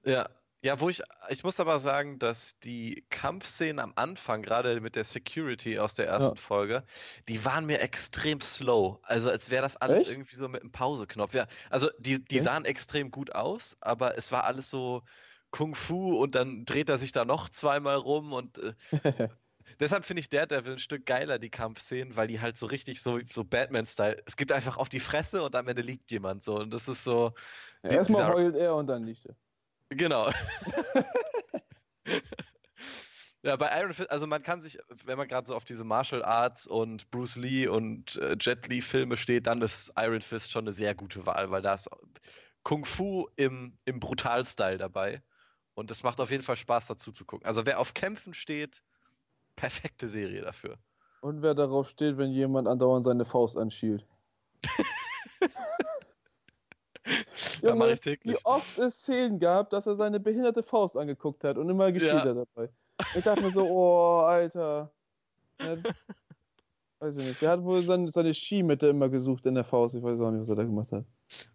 Ja, 0.04 0.28
ja, 0.62 0.78
wo 0.78 0.90
ich, 0.90 1.02
ich 1.30 1.42
muss 1.42 1.58
aber 1.58 1.78
sagen, 1.78 2.18
dass 2.18 2.58
die 2.60 3.04
Kampfszenen 3.08 3.78
am 3.78 3.92
Anfang, 3.96 4.42
gerade 4.42 4.80
mit 4.80 4.94
der 4.94 5.04
Security 5.04 5.78
aus 5.78 5.94
der 5.94 6.06
ersten 6.06 6.36
ja. 6.36 6.42
Folge, 6.42 6.84
die 7.28 7.44
waren 7.44 7.64
mir 7.64 7.80
extrem 7.80 8.40
slow. 8.42 8.98
Also 9.02 9.30
als 9.30 9.50
wäre 9.50 9.62
das 9.62 9.78
alles 9.78 10.00
Echt? 10.00 10.10
irgendwie 10.10 10.36
so 10.36 10.48
mit 10.48 10.60
einem 10.60 10.70
Pauseknopf. 10.70 11.32
Ja, 11.32 11.46
also 11.70 11.88
die, 11.98 12.22
die 12.22 12.38
sahen 12.38 12.66
extrem 12.66 13.10
gut 13.10 13.34
aus, 13.34 13.78
aber 13.80 14.18
es 14.18 14.32
war 14.32 14.44
alles 14.44 14.68
so 14.68 15.02
Kung 15.50 15.74
Fu 15.74 16.16
und 16.18 16.34
dann 16.34 16.66
dreht 16.66 16.90
er 16.90 16.98
sich 16.98 17.12
da 17.12 17.24
noch 17.24 17.48
zweimal 17.48 17.96
rum 17.96 18.34
und 18.34 18.58
äh, 18.58 18.74
deshalb 19.80 20.04
finde 20.04 20.20
ich 20.20 20.28
Daredevil 20.28 20.74
ein 20.74 20.78
Stück 20.78 21.06
geiler, 21.06 21.38
die 21.38 21.50
Kampfszenen, 21.50 22.16
weil 22.16 22.28
die 22.28 22.40
halt 22.40 22.58
so 22.58 22.66
richtig 22.66 23.00
so, 23.00 23.18
so 23.32 23.44
Batman-Style. 23.44 24.22
Es 24.26 24.36
gibt 24.36 24.52
einfach 24.52 24.76
auf 24.76 24.90
die 24.90 25.00
Fresse 25.00 25.42
und 25.42 25.56
am 25.56 25.68
Ende 25.68 25.80
liegt 25.80 26.10
jemand 26.12 26.44
so. 26.44 26.56
Und 26.56 26.74
das 26.74 26.86
ist 26.86 27.02
so. 27.02 27.32
Ja, 27.82 27.92
Erstmal 27.92 28.32
heult 28.32 28.56
er 28.56 28.76
und 28.76 28.86
dann 28.86 29.04
liegt 29.04 29.24
er. 29.24 29.34
Genau. 29.90 30.30
ja, 33.42 33.56
bei 33.56 33.80
Iron 33.80 33.92
Fist, 33.92 34.10
also 34.10 34.26
man 34.26 34.42
kann 34.42 34.62
sich, 34.62 34.78
wenn 35.04 35.18
man 35.18 35.28
gerade 35.28 35.46
so 35.46 35.54
auf 35.54 35.64
diese 35.64 35.84
Martial 35.84 36.24
Arts 36.24 36.66
und 36.66 37.10
Bruce 37.10 37.36
Lee 37.36 37.66
und 37.66 38.16
äh, 38.16 38.36
Jet 38.38 38.68
Li 38.68 38.80
Filme 38.80 39.16
steht, 39.16 39.46
dann 39.46 39.62
ist 39.62 39.92
Iron 39.96 40.22
Fist 40.22 40.50
schon 40.50 40.64
eine 40.64 40.72
sehr 40.72 40.94
gute 40.94 41.26
Wahl, 41.26 41.50
weil 41.50 41.62
da 41.62 41.74
ist 41.74 41.88
Kung 42.62 42.84
Fu 42.84 43.28
im, 43.36 43.78
im 43.84 44.00
Brutal-Style 44.00 44.78
dabei. 44.78 45.22
Und 45.74 45.90
es 45.90 46.02
macht 46.02 46.20
auf 46.20 46.30
jeden 46.30 46.42
Fall 46.42 46.56
Spaß 46.56 46.88
dazu 46.88 47.12
zu 47.12 47.24
gucken. 47.24 47.46
Also 47.46 47.64
wer 47.64 47.78
auf 47.78 47.94
Kämpfen 47.94 48.34
steht, 48.34 48.82
perfekte 49.56 50.08
Serie 50.08 50.42
dafür. 50.42 50.78
Und 51.22 51.42
wer 51.42 51.54
darauf 51.54 51.88
steht, 51.88 52.18
wenn 52.18 52.32
jemand 52.32 52.68
andauernd 52.68 53.04
seine 53.04 53.24
Faust 53.24 53.56
anschielt. 53.56 54.06
ja, 57.62 57.74
mache 57.74 57.92
ich 57.92 58.00
täglich. 58.00 58.36
Wie 58.36 58.44
oft 58.44 58.78
es 58.78 59.00
Szenen 59.00 59.38
gab, 59.38 59.70
dass 59.70 59.86
er 59.86 59.96
seine 59.96 60.20
behinderte 60.20 60.62
Faust 60.62 60.96
angeguckt 60.96 61.44
hat 61.44 61.58
und 61.58 61.68
immer 61.68 61.92
geschielt 61.92 62.24
ja. 62.24 62.34
dabei. 62.34 62.70
Ich 63.14 63.24
dachte 63.24 63.42
mir 63.42 63.50
so, 63.50 63.66
oh, 63.66 64.20
Alter. 64.20 64.92
Ja, 65.60 65.76
weiß 66.98 67.16
ich 67.16 67.24
nicht. 67.24 67.42
Der 67.42 67.50
hat 67.50 67.62
wohl 67.62 67.82
seine, 67.82 68.08
seine 68.10 68.34
Skimitte 68.34 68.88
immer 68.88 69.08
gesucht 69.08 69.46
in 69.46 69.54
der 69.54 69.64
Faust. 69.64 69.94
Ich 69.94 70.02
weiß 70.02 70.20
auch 70.20 70.30
nicht, 70.30 70.42
was 70.42 70.48
er 70.48 70.56
da 70.56 70.64
gemacht 70.64 70.92
hat. 70.92 71.04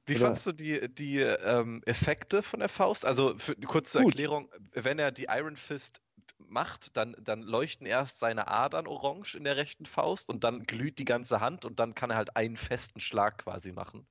Wie 0.05 0.15
Oder? 0.15 0.27
fandst 0.27 0.47
du 0.47 0.51
die, 0.53 0.93
die 0.93 1.19
ähm, 1.19 1.81
Effekte 1.85 2.41
von 2.41 2.59
der 2.59 2.69
Faust? 2.69 3.05
Also 3.05 3.35
für, 3.37 3.55
kurz 3.55 3.91
zur 3.91 4.01
Gut. 4.01 4.13
Erklärung, 4.13 4.49
wenn 4.73 4.99
er 4.99 5.11
die 5.11 5.27
Iron 5.29 5.57
Fist 5.57 6.01
macht, 6.37 6.97
dann, 6.97 7.15
dann 7.19 7.41
leuchten 7.41 7.85
erst 7.85 8.19
seine 8.19 8.47
Adern 8.47 8.87
orange 8.87 9.35
in 9.35 9.43
der 9.43 9.57
rechten 9.57 9.85
Faust 9.85 10.29
und 10.29 10.43
dann 10.43 10.65
glüht 10.65 10.99
die 10.99 11.05
ganze 11.05 11.39
Hand 11.39 11.65
und 11.65 11.79
dann 11.79 11.95
kann 11.95 12.09
er 12.09 12.17
halt 12.17 12.35
einen 12.35 12.57
festen 12.57 12.99
Schlag 12.99 13.39
quasi 13.39 13.71
machen. 13.71 14.07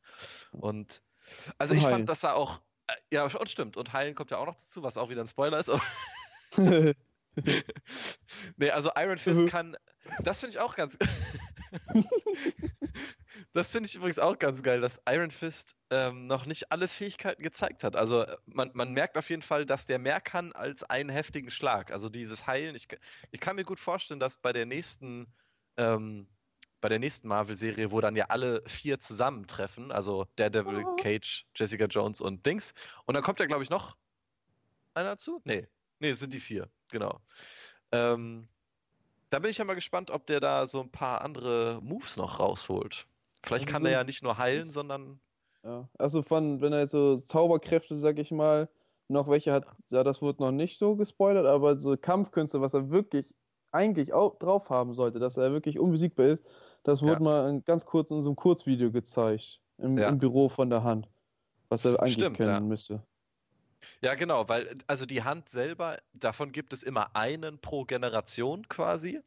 Und 0.53 1.03
also 1.59 1.75
ich 1.75 1.83
heilen. 1.85 1.93
fand, 1.93 2.09
dass 2.09 2.23
er 2.23 2.35
auch, 2.35 2.61
äh, 2.87 2.95
ja, 3.13 3.25
und 3.25 3.49
stimmt, 3.49 3.77
und 3.77 3.93
heilen 3.93 4.15
kommt 4.15 4.31
ja 4.31 4.39
auch 4.39 4.47
noch 4.47 4.57
dazu, 4.57 4.83
was 4.83 4.97
auch 4.97 5.11
wieder 5.11 5.23
ein 5.23 5.29
Spoiler 5.29 5.59
ist. 5.59 5.71
nee, 8.57 8.71
also 8.71 8.91
Iron 8.97 9.19
Fist 9.19 9.49
kann, 9.49 9.77
das 10.23 10.41
finde 10.41 10.53
ich 10.53 10.61
auch 10.61 10.77
ganz, 10.77 10.97
das 13.53 13.73
finde 13.73 13.89
ich 13.89 13.95
übrigens 13.97 14.19
auch 14.19 14.39
ganz 14.39 14.63
geil, 14.63 14.81
dass 14.81 15.01
Iron 15.09 15.31
Fist 15.31 15.77
ähm, 15.91 16.27
noch 16.27 16.47
nicht 16.47 16.71
alle 16.73 16.89
Fähigkeiten 16.89 17.43
gezeigt 17.43 17.85
hat. 17.85 17.97
Also 17.97 18.23
äh, 18.23 18.37
man, 18.47 18.71
man 18.75 18.93
merkt 18.93 19.17
auf 19.17 19.31
jeden 19.31 19.43
Fall, 19.43 19.67
dass 19.67 19.87
der 19.87 19.99
mehr 19.99 20.21
kann 20.21 20.53
als 20.53 20.85
einen 20.85 21.11
heftigen 21.11 21.51
Schlag. 21.51 21.91
Also 21.91 22.09
dieses 22.09 22.47
Heilen, 22.47 22.75
ich, 22.75 22.89
ich 23.31 23.41
kann 23.41 23.57
mir 23.57 23.65
gut 23.65 23.81
vorstellen, 23.81 24.21
dass 24.21 24.37
bei 24.37 24.53
der 24.53 24.67
nächsten, 24.67 25.33
ähm, 25.77 26.29
bei 26.85 26.91
der 26.91 26.99
nächsten 26.99 27.29
Marvel-Serie, 27.29 27.93
wo 27.93 28.03
dann 28.03 28.15
ja 28.15 28.27
alle 28.27 28.63
vier 28.67 29.01
zusammentreffen, 29.01 29.91
also 29.91 30.27
Daredevil, 30.37 30.85
oh. 30.85 30.97
Cage, 30.97 31.47
Jessica 31.57 31.87
Jones 31.87 32.21
und 32.21 32.45
Dings. 32.45 32.75
Und 33.07 33.15
dann 33.15 33.23
kommt 33.23 33.41
ja, 33.41 33.47
glaube 33.47 33.65
ich, 33.65 33.71
noch 33.71 33.97
einer 34.93 35.13
dazu? 35.13 35.41
Nee. 35.45 35.67
Nee, 35.99 36.11
es 36.11 36.21
sind 36.21 36.35
die 36.35 36.41
vier, 36.41 36.69
genau. 36.91 37.21
Ähm, 37.91 38.49
da 39.31 39.39
bin 39.39 39.51
ich 39.51 39.57
ja 39.57 39.65
mal 39.65 39.73
gespannt, 39.73 40.11
ob 40.11 40.27
der 40.27 40.41
da 40.41 40.67
so 40.67 40.83
ein 40.83 40.91
paar 40.91 41.23
andere 41.23 41.81
Moves 41.83 42.19
noch 42.19 42.39
rausholt. 42.39 43.07
Vielleicht 43.43 43.65
also 43.65 43.73
kann 43.73 43.81
so, 43.81 43.89
er 43.89 43.93
ja 43.95 44.05
nicht 44.05 44.23
nur 44.23 44.37
heilen, 44.37 44.61
sondern. 44.61 45.19
Ja, 45.63 45.89
also 45.97 46.21
von, 46.21 46.61
wenn 46.61 46.75
er 46.75 46.81
jetzt 46.81 46.91
so 46.91 47.17
Zauberkräfte, 47.17 47.97
sag 47.97 48.19
ich 48.19 48.31
mal, 48.31 48.69
noch 49.09 49.27
welche 49.31 49.55
hat, 49.55 49.65
ja, 49.89 50.05
das 50.05 50.21
wurde 50.21 50.43
noch 50.43 50.53
nicht 50.53 50.77
so 50.77 50.97
gespoilert, 50.97 51.47
aber 51.47 51.79
so 51.79 51.97
Kampfkünste, 51.97 52.61
was 52.61 52.75
er 52.75 52.91
wirklich 52.91 53.33
eigentlich 53.73 54.13
auch 54.13 54.39
drauf 54.39 54.69
haben 54.69 54.93
sollte, 54.93 55.19
dass 55.19 55.39
er 55.39 55.53
wirklich 55.53 55.79
unbesiegbar 55.79 56.27
ist, 56.27 56.47
das 56.85 57.03
wurde 57.03 57.15
ja. 57.15 57.21
mal 57.21 57.61
ganz 57.63 57.85
kurz 57.85 58.11
in 58.11 58.23
so 58.23 58.31
einem 58.31 58.37
Kurzvideo 58.37 58.93
gezeigt, 58.93 59.61
im, 59.79 59.99
ja. 59.99 60.09
im 60.09 60.19
Büro 60.19 60.49
von 60.49 60.71
der 60.71 60.85
Hand, 60.85 61.09
was 61.69 61.85
er 61.85 62.01
eigentlich 62.01 62.15
Stimmt, 62.15 62.37
kennen 62.37 62.51
ja. 62.51 62.61
müsste. 62.61 63.03
Ja, 64.01 64.15
genau, 64.15 64.49
weil 64.49 64.79
also 64.87 65.07
die 65.07 65.23
Hand 65.23 65.49
selber, 65.49 65.99
davon 66.13 66.53
gibt 66.53 66.73
es 66.73 66.83
immer 66.83 67.17
einen 67.17 67.59
pro 67.59 67.85
Generation 67.85 68.69
quasi. 68.69 69.21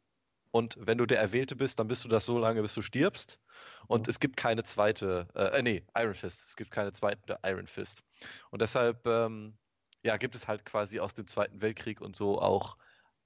Und 0.51 0.77
wenn 0.79 0.97
du 0.97 1.05
der 1.05 1.19
Erwählte 1.19 1.55
bist, 1.55 1.77
dann 1.77 1.87
bist 1.87 2.03
du 2.03 2.07
das 2.07 2.25
so 2.25 2.39
lange, 2.39 2.61
bis 2.61 2.73
du 2.73 2.81
stirbst. 2.81 3.39
Und 3.87 4.07
mhm. 4.07 4.09
es 4.09 4.19
gibt 4.19 4.37
keine 4.37 4.63
zweite, 4.63 5.27
äh, 5.35 5.61
nee, 5.61 5.83
Iron 5.95 6.15
Fist. 6.15 6.45
Es 6.47 6.55
gibt 6.55 6.71
keine 6.71 6.93
zweite 6.93 7.37
Iron 7.43 7.67
Fist. 7.67 8.01
Und 8.49 8.61
deshalb, 8.61 9.05
ähm, 9.05 9.57
ja, 10.03 10.17
gibt 10.17 10.35
es 10.35 10.47
halt 10.47 10.65
quasi 10.65 10.99
aus 10.99 11.13
dem 11.13 11.27
Zweiten 11.27 11.61
Weltkrieg 11.61 12.01
und 12.01 12.15
so 12.15 12.41
auch 12.41 12.77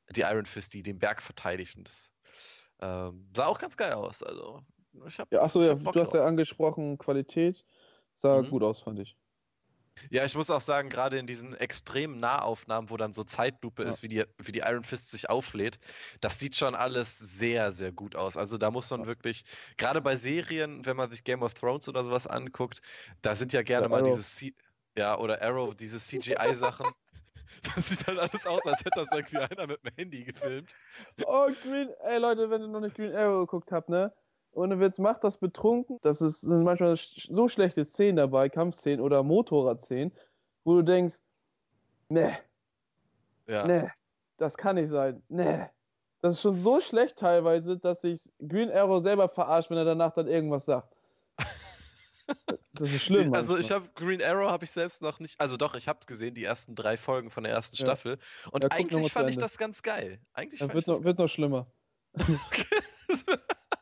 die 0.09 0.21
Iron 0.21 0.45
Fist, 0.45 0.73
die 0.73 0.83
den 0.83 0.99
Berg 0.99 1.21
verteidigt. 1.21 1.77
Und 1.77 1.87
das 1.87 2.10
ähm, 2.81 3.27
sah 3.35 3.45
auch 3.45 3.59
ganz 3.59 3.77
geil 3.77 3.93
aus. 3.93 4.23
Also, 4.23 4.61
ich 5.07 5.19
hab, 5.19 5.31
ja, 5.31 5.41
achso, 5.41 5.61
ja, 5.61 5.75
du 5.75 5.99
hast 5.99 6.13
ja 6.13 6.25
angesprochen, 6.25 6.97
Qualität. 6.97 7.63
Sah 8.15 8.41
mhm. 8.41 8.49
gut 8.49 8.63
aus, 8.63 8.81
fand 8.81 8.99
ich. 8.99 9.15
Ja, 10.09 10.25
ich 10.25 10.35
muss 10.35 10.49
auch 10.49 10.61
sagen, 10.61 10.89
gerade 10.89 11.19
in 11.19 11.27
diesen 11.27 11.53
extremen 11.53 12.19
Nahaufnahmen, 12.19 12.89
wo 12.89 12.97
dann 12.97 13.13
so 13.13 13.23
Zeitlupe 13.23 13.83
ja. 13.83 13.89
ist, 13.89 14.01
wie 14.01 14.07
die, 14.07 14.23
wie 14.37 14.51
die 14.51 14.59
Iron 14.59 14.83
Fist 14.83 15.11
sich 15.11 15.29
auflädt, 15.29 15.79
das 16.21 16.39
sieht 16.39 16.55
schon 16.55 16.75
alles 16.75 17.17
sehr, 17.17 17.71
sehr 17.71 17.91
gut 17.91 18.15
aus. 18.15 18.37
Also 18.37 18.57
da 18.57 18.71
muss 18.71 18.89
man 18.89 19.01
ja. 19.01 19.07
wirklich, 19.07 19.43
gerade 19.77 20.01
bei 20.01 20.15
Serien, 20.15 20.85
wenn 20.85 20.97
man 20.97 21.09
sich 21.09 21.23
Game 21.23 21.43
of 21.43 21.53
Thrones 21.53 21.87
oder 21.87 22.03
sowas 22.03 22.25
anguckt, 22.25 22.81
da 23.21 23.35
sind 23.35 23.53
ja 23.53 23.61
gerne 23.61 23.85
ja, 23.85 23.89
mal 23.89 24.03
dieses, 24.03 24.35
C 24.35 24.55
ja, 24.97 25.17
oder 25.17 25.41
Arrow, 25.41 25.75
diese 25.75 25.99
CGI-Sachen. 25.99 26.85
Das 27.63 27.89
sieht 27.89 28.07
halt 28.07 28.19
alles 28.19 28.45
aus, 28.45 28.65
als 28.65 28.79
hätte 28.79 28.91
das 28.95 29.07
irgendwie 29.11 29.37
einer 29.37 29.67
mit 29.67 29.83
dem 29.83 29.93
Handy 29.95 30.23
gefilmt. 30.23 30.75
Oh, 31.25 31.47
Green, 31.63 31.89
ey 32.03 32.19
Leute, 32.19 32.49
wenn 32.49 32.61
ihr 32.61 32.67
noch 32.67 32.79
nicht 32.79 32.95
Green 32.95 33.15
Arrow 33.15 33.41
geguckt 33.41 33.71
habt, 33.71 33.89
ne? 33.89 34.11
Ohne 34.53 34.79
Witz, 34.79 34.99
macht 34.99 35.23
das 35.23 35.37
betrunken. 35.37 35.97
Das 36.01 36.21
ist, 36.21 36.41
sind 36.41 36.63
manchmal 36.63 36.95
so 36.97 37.47
schlechte 37.47 37.85
Szenen 37.85 38.17
dabei, 38.17 38.49
Kampfszenen 38.49 38.99
oder 38.99 39.23
Motorradszenen, 39.23 40.11
wo 40.63 40.75
du 40.75 40.81
denkst, 40.81 41.19
ne, 42.09 42.37
ja. 43.47 43.65
ne, 43.65 43.91
das 44.37 44.57
kann 44.57 44.75
nicht 44.75 44.89
sein, 44.89 45.21
ne. 45.29 45.69
Das 46.21 46.35
ist 46.35 46.41
schon 46.41 46.55
so 46.55 46.79
schlecht 46.79 47.17
teilweise, 47.17 47.77
dass 47.77 48.01
sich 48.01 48.31
Green 48.47 48.71
Arrow 48.71 49.01
selber 49.01 49.27
verarscht, 49.27 49.71
wenn 49.71 49.77
er 49.77 49.85
danach 49.85 50.13
dann 50.13 50.27
irgendwas 50.27 50.65
sagt. 50.65 50.95
Das 52.73 52.93
ist 52.93 53.03
schlimm. 53.03 53.33
Also 53.35 53.57
ich 53.57 53.71
habe 53.71 53.89
Green 53.95 54.21
Arrow 54.21 54.49
habe 54.49 54.63
ich 54.63 54.71
selbst 54.71 55.01
noch 55.01 55.19
nicht, 55.19 55.39
also 55.39 55.57
doch, 55.57 55.75
ich 55.75 55.87
habe 55.87 55.99
gesehen, 56.05 56.35
die 56.35 56.43
ersten 56.43 56.75
drei 56.75 56.97
Folgen 56.97 57.29
von 57.29 57.43
der 57.43 57.53
ersten 57.53 57.75
ja. 57.75 57.85
Staffel. 57.85 58.17
Und 58.51 58.63
ja, 58.63 58.71
eigentlich 58.71 59.11
fand 59.11 59.29
ich 59.29 59.37
das 59.37 59.57
ganz 59.57 59.83
geil. 59.83 60.19
Eigentlich 60.33 60.61
ja, 60.61 60.73
wird, 60.73 60.87
noch, 60.87 61.03
wird 61.03 61.19
noch 61.19 61.27
schlimmer. 61.27 61.71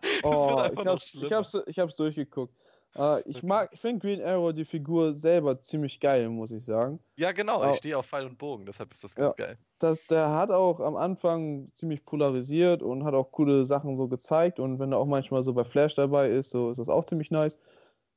Oh, 0.23 0.63
ich 0.65 0.85
hab's, 0.85 1.13
ich, 1.13 1.31
hab's, 1.31 1.57
ich 1.67 1.79
hab's 1.79 1.95
durchgeguckt. 1.95 2.53
Uh, 2.97 3.19
ich 3.25 3.37
okay. 3.37 3.45
mag, 3.45 3.69
ich 3.71 3.79
finde 3.79 3.99
Green 3.99 4.21
Arrow 4.21 4.51
die 4.51 4.65
Figur 4.65 5.13
selber 5.13 5.61
ziemlich 5.61 5.99
geil, 5.99 6.27
muss 6.27 6.49
ich 6.49 6.65
sagen. 6.65 6.99
Ja, 7.17 7.31
genau, 7.31 7.63
uh, 7.63 7.73
ich 7.73 7.77
stehe 7.77 7.95
auf 7.95 8.07
Pfeil 8.07 8.25
und 8.25 8.39
Bogen, 8.39 8.65
deshalb 8.65 8.91
ist 8.91 9.03
das 9.03 9.13
ganz 9.13 9.35
ja, 9.37 9.45
geil. 9.45 9.57
Das, 9.77 10.03
der 10.07 10.31
hat 10.31 10.49
auch 10.49 10.79
am 10.79 10.95
Anfang 10.95 11.71
ziemlich 11.75 12.03
polarisiert 12.03 12.81
und 12.81 13.03
hat 13.03 13.13
auch 13.13 13.31
coole 13.31 13.63
Sachen 13.65 13.95
so 13.95 14.07
gezeigt 14.07 14.59
und 14.59 14.79
wenn 14.79 14.91
er 14.91 14.97
auch 14.97 15.05
manchmal 15.05 15.43
so 15.43 15.53
bei 15.53 15.65
Flash 15.65 15.93
dabei 15.95 16.29
ist, 16.29 16.49
so 16.49 16.71
ist 16.71 16.79
das 16.79 16.89
auch 16.89 17.05
ziemlich 17.05 17.29
nice. 17.29 17.59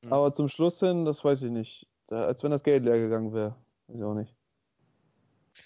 Mhm. 0.03 0.13
Aber 0.13 0.33
zum 0.33 0.49
Schluss 0.49 0.79
hin, 0.79 1.05
das 1.05 1.23
weiß 1.23 1.41
ich 1.43 1.51
nicht. 1.51 1.87
Da, 2.07 2.25
als 2.25 2.43
wenn 2.43 2.51
das 2.51 2.63
Geld 2.63 2.83
leer 2.83 2.99
gegangen 2.99 3.33
wäre. 3.33 3.55
Weiß 3.87 3.97
ich 3.97 4.03
auch 4.03 4.13
nicht. 4.13 4.35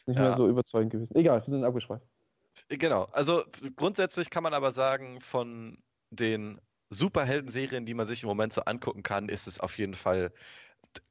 Nicht 0.06 0.18
ja. 0.18 0.24
mehr 0.24 0.34
so 0.34 0.48
überzeugend 0.48 0.92
gewesen. 0.92 1.16
Egal, 1.16 1.42
wir 1.42 1.50
sind 1.50 1.64
abgeschweift. 1.64 2.06
Genau, 2.70 3.04
also 3.12 3.44
grundsätzlich 3.76 4.30
kann 4.30 4.44
man 4.44 4.54
aber 4.54 4.72
sagen, 4.72 5.22
von 5.22 5.78
den 6.10 6.60
Superhelden-Serien, 6.90 7.86
die 7.86 7.94
man 7.94 8.08
sich 8.08 8.24
im 8.24 8.30
Moment 8.30 8.54
so 8.54 8.62
angucken 8.62 9.04
kann, 9.04 9.30
ist 9.30 9.48
es 9.48 9.60
auf 9.60 9.78
jeden 9.78 9.94
Fall 9.94 10.32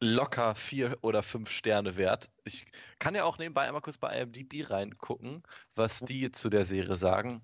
locker 0.00 0.54
vier 0.54 0.99
oder 1.02 1.23
fünf 1.23 1.50
Sterne 1.50 1.97
wert. 1.97 2.30
Ich 2.45 2.66
kann 2.99 3.14
ja 3.14 3.25
auch 3.25 3.38
nebenbei 3.38 3.66
einmal 3.66 3.83
kurz 3.83 3.99
bei 3.99 4.21
IMDb 4.21 4.68
reingucken, 4.68 5.42
was 5.75 6.00
die 6.00 6.33
zu 6.33 6.50
der 6.50 6.64
Serie 6.64 6.97
sagen. 6.97 7.42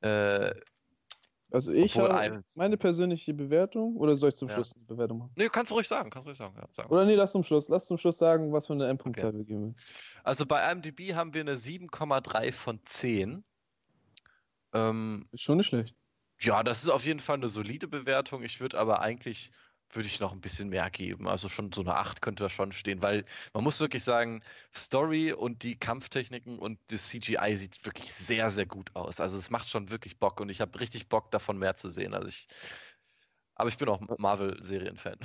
Äh, 0.00 0.54
also 1.50 1.72
ich 1.72 1.98
habe 1.98 2.16
ein... 2.16 2.44
meine 2.54 2.76
persönliche 2.76 3.34
Bewertung 3.34 3.96
oder 3.96 4.16
soll 4.16 4.30
ich 4.30 4.36
zum 4.36 4.48
ja. 4.48 4.54
Schluss 4.54 4.74
eine 4.76 4.84
Bewertung 4.84 5.18
machen? 5.18 5.32
Nee, 5.36 5.48
kannst 5.48 5.70
du 5.70 5.74
ruhig 5.74 5.88
sagen, 5.88 6.10
kannst 6.10 6.26
du 6.26 6.30
ruhig 6.30 6.38
sagen, 6.38 6.54
ja, 6.56 6.66
sagen. 6.72 6.90
Oder 6.90 7.04
nee, 7.04 7.14
lass 7.14 7.32
zum 7.32 7.42
Schluss, 7.42 7.68
lass 7.68 7.86
zum 7.86 7.98
Schluss 7.98 8.18
sagen, 8.18 8.52
was 8.52 8.66
für 8.66 8.72
eine 8.72 8.88
Endpunktzahl 8.88 9.30
okay. 9.30 9.38
wir 9.38 9.44
geben. 9.44 9.76
Also 10.22 10.46
bei 10.46 10.70
IMDb 10.70 11.14
haben 11.14 11.34
wir 11.34 11.40
eine 11.40 11.56
7,3 11.56 12.52
von 12.52 12.80
10. 12.84 13.44
Ähm, 14.72 15.28
ist 15.32 15.42
schon 15.42 15.56
nicht 15.56 15.66
schlecht. 15.66 15.96
Ja, 16.40 16.62
das 16.62 16.82
ist 16.82 16.88
auf 16.88 17.04
jeden 17.04 17.20
Fall 17.20 17.36
eine 17.36 17.48
solide 17.48 17.88
Bewertung. 17.88 18.42
Ich 18.42 18.60
würde 18.60 18.78
aber 18.78 19.00
eigentlich 19.00 19.50
würde 19.92 20.08
ich 20.08 20.20
noch 20.20 20.32
ein 20.32 20.40
bisschen 20.40 20.68
mehr 20.68 20.90
geben. 20.90 21.28
Also 21.28 21.48
schon 21.48 21.72
so 21.72 21.80
eine 21.80 21.96
8 21.96 22.22
könnte 22.22 22.44
da 22.44 22.48
schon 22.48 22.72
stehen, 22.72 23.02
weil 23.02 23.24
man 23.52 23.64
muss 23.64 23.80
wirklich 23.80 24.04
sagen, 24.04 24.42
Story 24.74 25.32
und 25.32 25.62
die 25.62 25.76
Kampftechniken 25.76 26.58
und 26.58 26.78
das 26.88 27.08
CGI 27.08 27.56
sieht 27.56 27.84
wirklich 27.84 28.12
sehr, 28.12 28.50
sehr 28.50 28.66
gut 28.66 28.94
aus. 28.94 29.20
Also 29.20 29.38
es 29.38 29.50
macht 29.50 29.68
schon 29.68 29.90
wirklich 29.90 30.18
Bock 30.18 30.40
und 30.40 30.48
ich 30.48 30.60
habe 30.60 30.78
richtig 30.80 31.08
Bock 31.08 31.30
davon 31.30 31.58
mehr 31.58 31.76
zu 31.76 31.88
sehen. 31.90 32.14
Also 32.14 32.28
ich, 32.28 32.46
aber 33.54 33.68
ich 33.68 33.78
bin 33.78 33.88
auch 33.88 34.00
Marvel-Serien-Fan. 34.18 35.18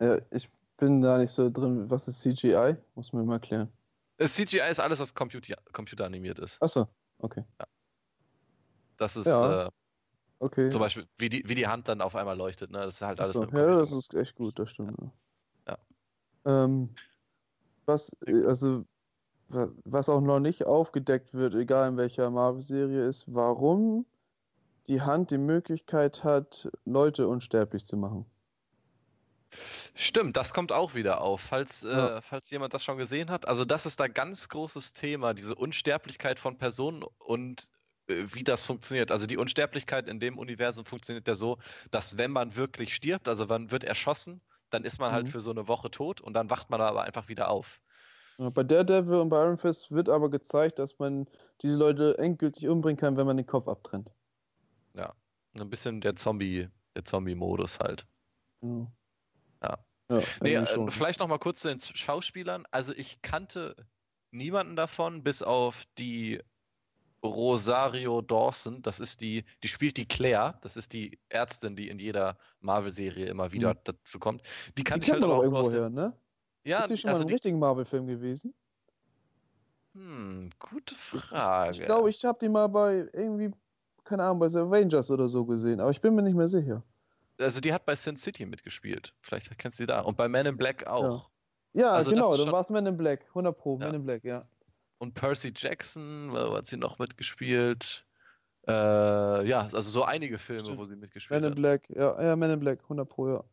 Ja, 0.00 0.18
ich 0.30 0.48
bin 0.76 1.00
da 1.00 1.18
nicht 1.18 1.30
so 1.30 1.50
drin. 1.50 1.90
Was 1.90 2.08
ist 2.08 2.20
CGI? 2.20 2.76
Muss 2.94 3.12
mir 3.12 3.22
mal 3.24 3.34
erklären. 3.34 3.72
Das 4.18 4.34
CGI 4.34 4.68
ist 4.70 4.80
alles, 4.80 5.00
was 5.00 5.14
Computer, 5.14 5.56
computeranimiert 5.72 6.38
ist. 6.38 6.60
Achso, 6.62 6.86
okay. 7.18 7.44
Ja. 7.58 7.66
Das 8.98 9.16
ist 9.16 9.26
ja. 9.26 9.66
äh, 9.66 9.70
Okay. 10.42 10.70
Zum 10.70 10.80
Beispiel, 10.80 11.06
wie 11.18 11.28
die, 11.28 11.48
wie 11.48 11.54
die 11.54 11.68
Hand 11.68 11.86
dann 11.86 12.00
auf 12.00 12.16
einmal 12.16 12.36
leuchtet. 12.36 12.72
Ne? 12.72 12.78
Das 12.78 12.96
ist 12.96 13.02
halt 13.02 13.20
alles. 13.20 13.32
So. 13.32 13.44
Ja, 13.44 13.76
das 13.76 13.92
ist 13.92 14.12
echt 14.14 14.34
gut, 14.34 14.58
das 14.58 14.70
stimmt. 14.70 14.96
Ja. 15.68 15.78
Ähm, 16.44 16.88
was, 17.86 18.10
also, 18.26 18.84
was 19.48 20.08
auch 20.08 20.20
noch 20.20 20.40
nicht 20.40 20.66
aufgedeckt 20.66 21.32
wird, 21.32 21.54
egal 21.54 21.90
in 21.90 21.96
welcher 21.96 22.28
Marvel-Serie, 22.30 23.06
ist, 23.06 23.32
warum 23.32 24.04
die 24.88 25.00
Hand 25.00 25.30
die 25.30 25.38
Möglichkeit 25.38 26.24
hat, 26.24 26.68
Leute 26.84 27.28
unsterblich 27.28 27.84
zu 27.84 27.96
machen. 27.96 28.26
Stimmt, 29.94 30.36
das 30.36 30.52
kommt 30.52 30.72
auch 30.72 30.96
wieder 30.96 31.20
auf, 31.20 31.40
falls, 31.40 31.82
ja. 31.82 32.16
äh, 32.16 32.20
falls 32.20 32.50
jemand 32.50 32.74
das 32.74 32.82
schon 32.82 32.98
gesehen 32.98 33.30
hat. 33.30 33.46
Also 33.46 33.64
das 33.64 33.86
ist 33.86 34.00
da 34.00 34.08
ganz 34.08 34.48
großes 34.48 34.92
Thema, 34.92 35.34
diese 35.34 35.54
Unsterblichkeit 35.54 36.40
von 36.40 36.58
Personen 36.58 37.04
und 37.18 37.68
äh, 37.68 37.71
wie 38.06 38.44
das 38.44 38.66
funktioniert. 38.66 39.10
Also 39.10 39.26
die 39.26 39.36
Unsterblichkeit 39.36 40.08
in 40.08 40.20
dem 40.20 40.38
Universum 40.38 40.84
funktioniert 40.84 41.28
ja 41.28 41.34
so, 41.34 41.58
dass 41.90 42.18
wenn 42.18 42.30
man 42.30 42.56
wirklich 42.56 42.94
stirbt, 42.94 43.28
also 43.28 43.46
man 43.46 43.70
wird 43.70 43.84
erschossen, 43.84 44.40
dann 44.70 44.84
ist 44.84 44.98
man 44.98 45.12
halt 45.12 45.26
mhm. 45.26 45.30
für 45.30 45.40
so 45.40 45.50
eine 45.50 45.68
Woche 45.68 45.90
tot 45.90 46.20
und 46.20 46.34
dann 46.34 46.50
wacht 46.50 46.70
man 46.70 46.80
aber 46.80 47.02
einfach 47.02 47.28
wieder 47.28 47.50
auf. 47.50 47.80
Bei 48.38 48.64
Daredevil 48.64 49.20
und 49.20 49.28
bei 49.28 49.42
Iron 49.42 49.58
Fist 49.58 49.92
wird 49.92 50.08
aber 50.08 50.30
gezeigt, 50.30 50.78
dass 50.78 50.98
man 50.98 51.28
diese 51.60 51.76
Leute 51.76 52.16
endgültig 52.18 52.66
umbringen 52.66 52.98
kann, 52.98 53.16
wenn 53.16 53.26
man 53.26 53.36
den 53.36 53.46
Kopf 53.46 53.68
abtrennt. 53.68 54.10
Ja, 54.94 55.14
ein 55.54 55.70
bisschen 55.70 56.00
der 56.00 56.16
Zombie, 56.16 56.68
der 56.96 57.04
Zombie-Modus 57.04 57.78
halt. 57.78 58.06
Ja. 58.62 58.86
ja. 59.62 59.78
ja 60.10 60.22
nee, 60.40 60.54
äh, 60.54 60.90
vielleicht 60.90 61.20
noch 61.20 61.28
mal 61.28 61.38
kurz 61.38 61.60
zu 61.60 61.68
den 61.68 61.78
Schauspielern. 61.78 62.64
Also 62.70 62.94
ich 62.94 63.20
kannte 63.22 63.76
niemanden 64.30 64.76
davon, 64.76 65.22
bis 65.22 65.42
auf 65.42 65.84
die 65.98 66.40
Rosario 67.22 68.20
Dawson, 68.20 68.82
das 68.82 68.98
ist 68.98 69.20
die, 69.20 69.44
die 69.62 69.68
spielt 69.68 69.96
die 69.96 70.06
Claire, 70.06 70.58
das 70.62 70.76
ist 70.76 70.92
die 70.92 71.18
Ärztin, 71.28 71.76
die 71.76 71.88
in 71.88 71.98
jeder 71.98 72.36
Marvel-Serie 72.60 73.26
immer 73.26 73.52
wieder 73.52 73.74
mhm. 73.74 73.78
dazu 73.84 74.18
kommt. 74.18 74.42
Die 74.76 74.84
kann 74.84 75.00
die 75.00 75.06
ich 75.06 75.12
halt 75.12 75.22
auch 75.22 75.42
irgendwo 75.42 75.70
her, 75.70 75.88
ne? 75.88 76.12
Ja, 76.64 76.80
ist 76.80 76.88
sie 76.88 76.96
schon 76.96 77.10
also 77.10 77.22
mal 77.22 77.28
im 77.28 77.32
richtigen 77.32 77.58
Marvel-Film 77.58 78.06
gewesen? 78.06 78.54
Hm, 79.94 80.50
gute 80.58 80.94
Frage. 80.94 81.70
Ich, 81.70 81.80
ich 81.80 81.86
glaube, 81.86 82.10
ich 82.10 82.24
habe 82.24 82.38
die 82.40 82.48
mal 82.48 82.66
bei 82.66 83.08
irgendwie, 83.12 83.50
keine 84.04 84.24
Ahnung, 84.24 84.38
bei 84.38 84.48
The 84.48 84.58
Avengers 84.58 85.10
oder 85.10 85.28
so 85.28 85.44
gesehen, 85.44 85.80
aber 85.80 85.90
ich 85.90 86.00
bin 86.00 86.14
mir 86.14 86.22
nicht 86.22 86.36
mehr 86.36 86.48
sicher. 86.48 86.82
Also 87.38 87.60
die 87.60 87.72
hat 87.72 87.84
bei 87.84 87.94
Sin 87.96 88.16
City 88.16 88.46
mitgespielt. 88.46 89.14
Vielleicht 89.20 89.56
kennst 89.58 89.78
du 89.78 89.82
sie 89.82 89.86
da. 89.86 90.00
Und 90.00 90.16
bei 90.16 90.28
Men 90.28 90.46
in 90.46 90.56
Black 90.56 90.86
auch. 90.86 91.30
Ja, 91.72 91.82
ja 91.82 91.90
also 91.92 92.10
genau, 92.10 92.36
dann 92.36 92.52
war 92.52 92.60
es 92.60 92.70
Men 92.70 92.86
in 92.86 92.96
Black. 92.96 93.26
100 93.28 93.56
Pro, 93.56 93.78
ja. 93.78 93.86
Men 93.86 93.94
in 93.96 94.04
Black, 94.04 94.24
ja. 94.24 94.46
Und 95.02 95.14
Percy 95.14 95.52
Jackson, 95.52 96.30
wo 96.30 96.54
hat 96.54 96.68
sie 96.68 96.76
noch 96.76 97.00
mitgespielt? 97.00 98.06
Äh, 98.68 98.72
ja, 99.48 99.62
also 99.62 99.80
so 99.80 100.04
einige 100.04 100.38
Filme, 100.38 100.60
Stimmt. 100.60 100.78
wo 100.78 100.84
sie 100.84 100.94
mitgespielt 100.94 101.34
hat. 101.34 101.42
Men 101.42 101.50
in 101.50 101.60
Black, 101.60 101.90
ja, 101.90 102.22
ja, 102.22 102.36
Men 102.36 102.52
in 102.52 102.60
Black, 102.60 102.82
100 102.84 103.08
Pro, 103.08 103.28
ja. 103.28 103.44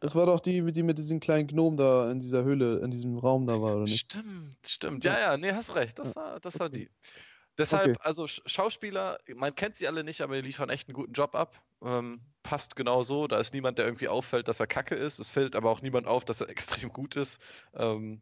Das 0.00 0.14
war 0.14 0.26
doch 0.26 0.38
die, 0.38 0.70
die 0.72 0.82
mit 0.82 0.98
diesem 0.98 1.18
kleinen 1.18 1.46
Gnom 1.48 1.78
da 1.78 2.10
in 2.10 2.20
dieser 2.20 2.44
Höhle, 2.44 2.80
in 2.80 2.90
diesem 2.90 3.16
Raum 3.16 3.46
da 3.46 3.54
war, 3.54 3.76
oder 3.76 3.84
nicht? 3.84 4.12
Stimmt, 4.12 4.58
stimmt. 4.66 5.04
Ja, 5.06 5.18
ja, 5.18 5.36
nee, 5.38 5.50
hast 5.50 5.74
recht. 5.74 5.98
Das 5.98 6.14
war, 6.14 6.40
das 6.40 6.60
war 6.60 6.68
die. 6.68 6.90
Deshalb, 7.56 7.96
okay. 7.96 7.98
also 8.02 8.26
Schauspieler, 8.26 9.18
man 9.34 9.54
kennt 9.54 9.76
sie 9.76 9.88
alle 9.88 10.04
nicht, 10.04 10.20
aber 10.20 10.34
die 10.34 10.42
liefern 10.42 10.68
echt 10.68 10.88
einen 10.88 10.94
guten 10.94 11.14
Job 11.14 11.34
ab. 11.34 11.58
Ähm, 11.82 12.20
passt 12.42 12.76
genau 12.76 13.02
so. 13.02 13.28
Da 13.28 13.38
ist 13.38 13.54
niemand, 13.54 13.78
der 13.78 13.86
irgendwie 13.86 14.08
auffällt, 14.08 14.46
dass 14.48 14.60
er 14.60 14.66
kacke 14.66 14.94
ist. 14.94 15.20
Es 15.20 15.30
fällt 15.30 15.56
aber 15.56 15.70
auch 15.70 15.80
niemand 15.80 16.06
auf, 16.06 16.26
dass 16.26 16.42
er 16.42 16.50
extrem 16.50 16.92
gut 16.92 17.16
ist. 17.16 17.40
Ähm, 17.72 18.20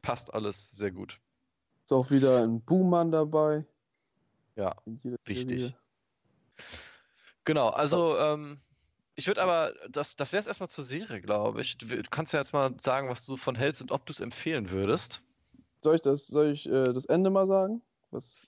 passt 0.00 0.32
alles 0.32 0.70
sehr 0.70 0.92
gut. 0.92 1.18
Ist 1.84 1.92
auch 1.92 2.10
wieder 2.10 2.42
ein 2.42 2.60
Boommann 2.60 3.10
dabei. 3.10 3.64
Ja, 4.56 4.74
wichtig. 5.24 5.74
Genau, 7.44 7.68
also 7.70 8.16
ähm, 8.18 8.60
ich 9.14 9.26
würde 9.26 9.42
aber, 9.42 9.74
das, 9.90 10.16
das 10.16 10.32
wäre 10.32 10.40
es 10.40 10.46
erstmal 10.46 10.70
zur 10.70 10.84
Serie, 10.84 11.20
glaube 11.20 11.60
ich. 11.60 11.76
Du, 11.78 11.86
du, 11.86 12.02
kannst 12.10 12.32
ja 12.32 12.38
jetzt 12.38 12.52
mal 12.52 12.74
sagen, 12.78 13.08
was 13.08 13.24
du 13.26 13.36
von 13.36 13.54
hältst 13.54 13.82
und 13.82 13.92
ob 13.92 14.06
du 14.06 14.12
es 14.12 14.20
empfehlen 14.20 14.70
würdest. 14.70 15.22
Soll 15.80 15.96
ich 15.96 16.00
das, 16.00 16.26
soll 16.26 16.50
ich 16.50 16.68
äh, 16.68 16.92
das 16.92 17.04
Ende 17.06 17.30
mal 17.30 17.46
sagen? 17.46 17.82
Was, 18.10 18.46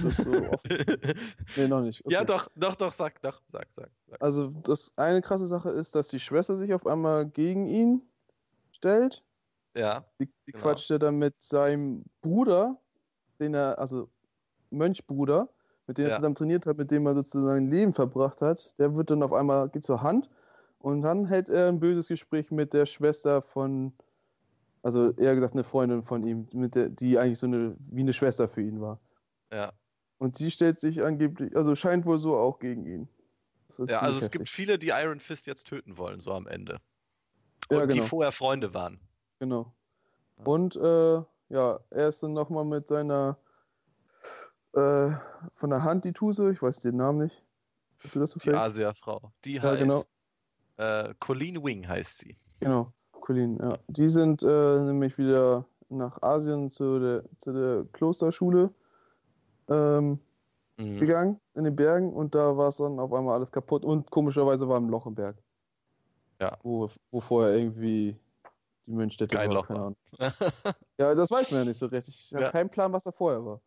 was 0.00 0.16
so 0.16 0.30
nee, 1.56 1.68
noch 1.68 1.80
nicht. 1.80 2.04
Okay. 2.04 2.14
Ja, 2.14 2.24
doch, 2.24 2.48
doch, 2.54 2.76
doch, 2.76 2.92
sag, 2.92 3.20
doch, 3.22 3.42
sag, 3.50 3.66
sag, 3.74 3.90
sag. 4.06 4.22
Also, 4.22 4.48
das 4.62 4.96
eine 4.96 5.20
krasse 5.20 5.48
Sache 5.48 5.70
ist, 5.70 5.94
dass 5.94 6.08
die 6.08 6.20
Schwester 6.20 6.56
sich 6.56 6.72
auf 6.72 6.86
einmal 6.86 7.26
gegen 7.26 7.66
ihn 7.66 8.02
stellt. 8.72 9.24
Ja. 9.74 10.04
Die, 10.18 10.26
die 10.46 10.52
genau. 10.52 10.64
quatscht 10.64 10.90
ja 10.90 10.98
dann 10.98 11.18
mit 11.18 11.40
seinem 11.42 12.04
Bruder, 12.20 12.78
den 13.38 13.54
er, 13.54 13.78
also 13.78 14.08
Mönchbruder, 14.70 15.48
mit 15.86 15.98
dem 15.98 16.06
er 16.06 16.16
zusammen 16.16 16.34
trainiert 16.34 16.66
hat, 16.66 16.78
mit 16.78 16.90
dem 16.90 17.06
er 17.06 17.14
sozusagen 17.14 17.66
ein 17.66 17.70
Leben 17.70 17.92
verbracht 17.92 18.42
hat, 18.42 18.74
der 18.78 18.96
wird 18.96 19.10
dann 19.10 19.22
auf 19.22 19.32
einmal, 19.32 19.68
geht 19.68 19.84
zur 19.84 20.02
Hand 20.02 20.28
und 20.78 21.02
dann 21.02 21.26
hält 21.26 21.48
er 21.48 21.68
ein 21.68 21.80
böses 21.80 22.08
Gespräch 22.08 22.50
mit 22.50 22.72
der 22.72 22.86
Schwester 22.86 23.42
von, 23.42 23.92
also 24.82 25.12
eher 25.12 25.34
gesagt 25.34 25.54
eine 25.54 25.64
Freundin 25.64 26.02
von 26.02 26.26
ihm, 26.26 26.48
mit 26.52 26.74
der, 26.74 26.90
die 26.90 27.18
eigentlich 27.18 27.38
so 27.38 27.46
eine, 27.46 27.76
wie 27.90 28.00
eine 28.00 28.12
Schwester 28.12 28.48
für 28.48 28.62
ihn 28.62 28.80
war. 28.80 29.00
Ja. 29.52 29.72
Und 30.18 30.36
sie 30.36 30.50
stellt 30.50 30.78
sich 30.78 31.02
angeblich, 31.02 31.56
also 31.56 31.74
scheint 31.74 32.06
wohl 32.06 32.18
so 32.18 32.36
auch 32.36 32.58
gegen 32.58 32.86
ihn. 32.86 33.08
Ja, 33.78 34.00
also 34.00 34.18
es 34.18 34.24
heftig. 34.24 34.32
gibt 34.32 34.48
viele, 34.48 34.78
die 34.78 34.88
Iron 34.88 35.20
Fist 35.20 35.46
jetzt 35.46 35.66
töten 35.66 35.96
wollen, 35.96 36.20
so 36.20 36.32
am 36.32 36.46
Ende. 36.46 36.80
Und 37.68 37.78
ja, 37.78 37.86
genau. 37.86 38.02
die 38.02 38.08
vorher 38.08 38.32
Freunde 38.32 38.74
waren. 38.74 39.00
Genau. 39.40 39.72
Und 40.44 40.76
äh, 40.76 41.22
ja, 41.48 41.80
er 41.90 42.08
ist 42.08 42.22
dann 42.22 42.34
nochmal 42.34 42.64
mit 42.64 42.86
seiner 42.86 43.36
äh, 44.74 45.10
von 45.54 45.70
der 45.70 45.82
Hand 45.82 46.04
die 46.04 46.12
Tuse, 46.12 46.50
ich 46.50 46.62
weiß 46.62 46.80
den 46.80 46.96
Namen 46.96 47.18
nicht. 47.18 47.42
Hast 48.02 48.14
du 48.14 48.20
das 48.20 48.30
so 48.30 48.40
Die 48.40 48.50
Asia-Frau. 48.50 49.32
Die 49.44 49.54
ja, 49.54 49.62
heißt 49.62 49.80
genau. 49.80 50.04
äh, 50.76 51.12
Colleen 51.18 51.62
Wing 51.62 51.88
heißt 51.88 52.18
sie. 52.18 52.36
Genau, 52.60 52.92
Colleen, 53.12 53.58
ja. 53.60 53.78
Die 53.88 54.08
sind 54.08 54.42
äh, 54.42 54.80
nämlich 54.80 55.18
wieder 55.18 55.66
nach 55.88 56.22
Asien 56.22 56.70
zu 56.70 57.00
der, 57.00 57.24
zu 57.38 57.52
der 57.52 57.84
Klosterschule 57.92 58.72
ähm, 59.68 60.20
mhm. 60.76 60.98
gegangen, 60.98 61.40
in 61.54 61.64
den 61.64 61.76
Bergen, 61.76 62.12
und 62.12 62.34
da 62.34 62.56
war 62.56 62.68
es 62.68 62.76
dann 62.76 63.00
auf 63.00 63.12
einmal 63.12 63.36
alles 63.36 63.50
kaputt 63.50 63.84
und 63.84 64.10
komischerweise 64.10 64.68
war 64.68 64.78
ein 64.78 64.88
Loch 64.88 65.06
im 65.06 65.14
Berg. 65.14 65.36
Ja. 66.40 66.56
Wo, 66.62 66.88
wo 67.10 67.20
vorher 67.20 67.56
irgendwie 67.56 68.16
die 68.90 68.96
Mönchstätte 68.96 69.36
Kein 69.36 69.52
Loch 69.52 69.68
keine 69.68 69.80
Ahnung. 69.80 69.96
ja, 70.98 71.14
das 71.14 71.30
weiß 71.30 71.50
man 71.50 71.60
ja 71.60 71.64
nicht 71.66 71.78
so 71.78 71.86
recht. 71.86 72.08
Ich 72.08 72.32
habe 72.34 72.44
ja. 72.44 72.50
keinen 72.50 72.70
Plan, 72.70 72.92
was 72.92 73.04
da 73.04 73.12
vorher 73.12 73.44
war. 73.44 73.60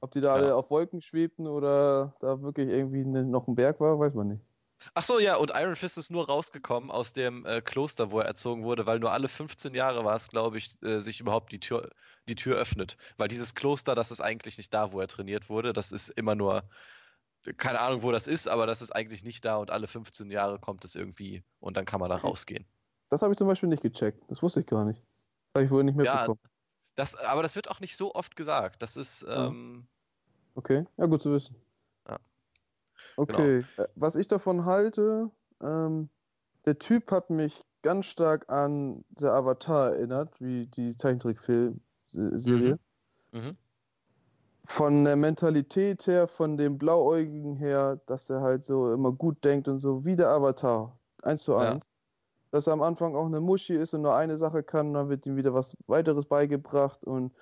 Ob 0.00 0.10
die 0.10 0.20
da 0.20 0.28
ja. 0.28 0.34
alle 0.34 0.54
auf 0.56 0.70
Wolken 0.70 1.00
schwebten 1.00 1.46
oder 1.46 2.14
da 2.20 2.42
wirklich 2.42 2.68
irgendwie 2.68 3.04
ne, 3.04 3.24
noch 3.24 3.46
ein 3.46 3.54
Berg 3.54 3.80
war, 3.80 3.98
weiß 3.98 4.14
man 4.14 4.28
nicht. 4.28 4.42
Ach 4.94 5.04
so, 5.04 5.20
ja, 5.20 5.36
und 5.36 5.52
Iron 5.54 5.76
Fist 5.76 5.96
ist 5.96 6.10
nur 6.10 6.26
rausgekommen 6.26 6.90
aus 6.90 7.12
dem 7.12 7.46
äh, 7.46 7.60
Kloster, 7.60 8.10
wo 8.10 8.18
er 8.18 8.26
erzogen 8.26 8.64
wurde, 8.64 8.84
weil 8.84 8.98
nur 8.98 9.12
alle 9.12 9.28
15 9.28 9.74
Jahre 9.74 10.04
war 10.04 10.16
es, 10.16 10.28
glaube 10.28 10.58
ich, 10.58 10.76
äh, 10.82 10.98
sich 10.98 11.20
überhaupt 11.20 11.52
die 11.52 11.60
Tür, 11.60 11.90
die 12.28 12.34
Tür 12.34 12.56
öffnet. 12.56 12.96
Weil 13.16 13.28
dieses 13.28 13.54
Kloster, 13.54 13.94
das 13.94 14.10
ist 14.10 14.20
eigentlich 14.20 14.56
nicht 14.58 14.74
da, 14.74 14.92
wo 14.92 15.00
er 15.00 15.08
trainiert 15.08 15.48
wurde. 15.48 15.72
Das 15.72 15.92
ist 15.92 16.08
immer 16.08 16.34
nur, 16.34 16.64
keine 17.56 17.80
Ahnung, 17.80 18.02
wo 18.02 18.12
das 18.12 18.26
ist, 18.26 18.48
aber 18.48 18.66
das 18.66 18.82
ist 18.82 18.90
eigentlich 18.90 19.22
nicht 19.22 19.44
da 19.44 19.56
und 19.56 19.70
alle 19.70 19.86
15 19.86 20.30
Jahre 20.30 20.58
kommt 20.58 20.84
es 20.84 20.94
irgendwie 20.94 21.42
und 21.60 21.76
dann 21.76 21.84
kann 21.84 22.00
man 22.00 22.10
da 22.10 22.16
rausgehen. 22.16 22.66
Das 23.12 23.20
habe 23.20 23.30
ich 23.32 23.36
zum 23.36 23.46
Beispiel 23.46 23.68
nicht 23.68 23.82
gecheckt. 23.82 24.24
Das 24.28 24.42
wusste 24.42 24.60
ich 24.60 24.66
gar 24.66 24.86
nicht. 24.86 25.02
Habe 25.54 25.66
ich 25.66 25.70
wohl 25.70 25.84
nicht 25.84 25.96
mitbekommen. 25.96 26.40
Ja, 26.42 26.50
das, 26.94 27.14
aber 27.14 27.42
das 27.42 27.54
wird 27.54 27.68
auch 27.68 27.78
nicht 27.78 27.94
so 27.94 28.14
oft 28.14 28.36
gesagt. 28.36 28.80
Das 28.80 28.96
ist. 28.96 29.22
Ähm, 29.28 29.86
Okay, 30.54 30.86
ja, 30.96 31.04
gut 31.04 31.20
zu 31.22 31.30
wissen. 31.30 31.54
Ja. 32.08 32.18
Okay, 33.16 33.66
genau. 33.76 33.84
Äh, 33.84 33.88
was 33.96 34.16
ich 34.16 34.28
davon 34.28 34.64
halte, 34.64 35.30
ähm, 35.60 36.08
der 36.64 36.78
Typ 36.78 37.10
hat 37.10 37.28
mich 37.28 37.62
ganz 37.82 38.06
stark 38.06 38.50
an 38.50 39.04
der 39.10 39.32
Avatar 39.32 39.92
erinnert, 39.92 40.40
wie 40.40 40.68
die 40.68 40.96
Zeichentrickfilm-Serie. 40.96 42.78
Mhm. 43.32 43.40
Mhm. 43.40 43.56
Von 44.64 45.04
der 45.04 45.16
Mentalität 45.16 46.06
her, 46.06 46.26
von 46.26 46.56
dem 46.56 46.78
Blauäugigen 46.78 47.56
her, 47.56 48.00
dass 48.06 48.30
er 48.30 48.40
halt 48.40 48.64
so 48.64 48.90
immer 48.90 49.12
gut 49.12 49.44
denkt 49.44 49.68
und 49.68 49.80
so, 49.80 50.02
wie 50.02 50.16
der 50.16 50.30
Avatar. 50.30 50.98
Eins 51.22 51.42
zu 51.42 51.54
eins. 51.56 51.84
Ja. 51.84 51.91
Dass 52.52 52.66
er 52.66 52.74
am 52.74 52.82
Anfang 52.82 53.16
auch 53.16 53.26
eine 53.26 53.40
Muschi 53.40 53.74
ist 53.74 53.94
und 53.94 54.02
nur 54.02 54.14
eine 54.14 54.36
Sache 54.36 54.62
kann, 54.62 54.92
dann 54.94 55.08
wird 55.08 55.26
ihm 55.26 55.36
wieder 55.36 55.54
was 55.54 55.76
weiteres 55.86 56.26
beigebracht 56.26 57.02
und 57.02 57.32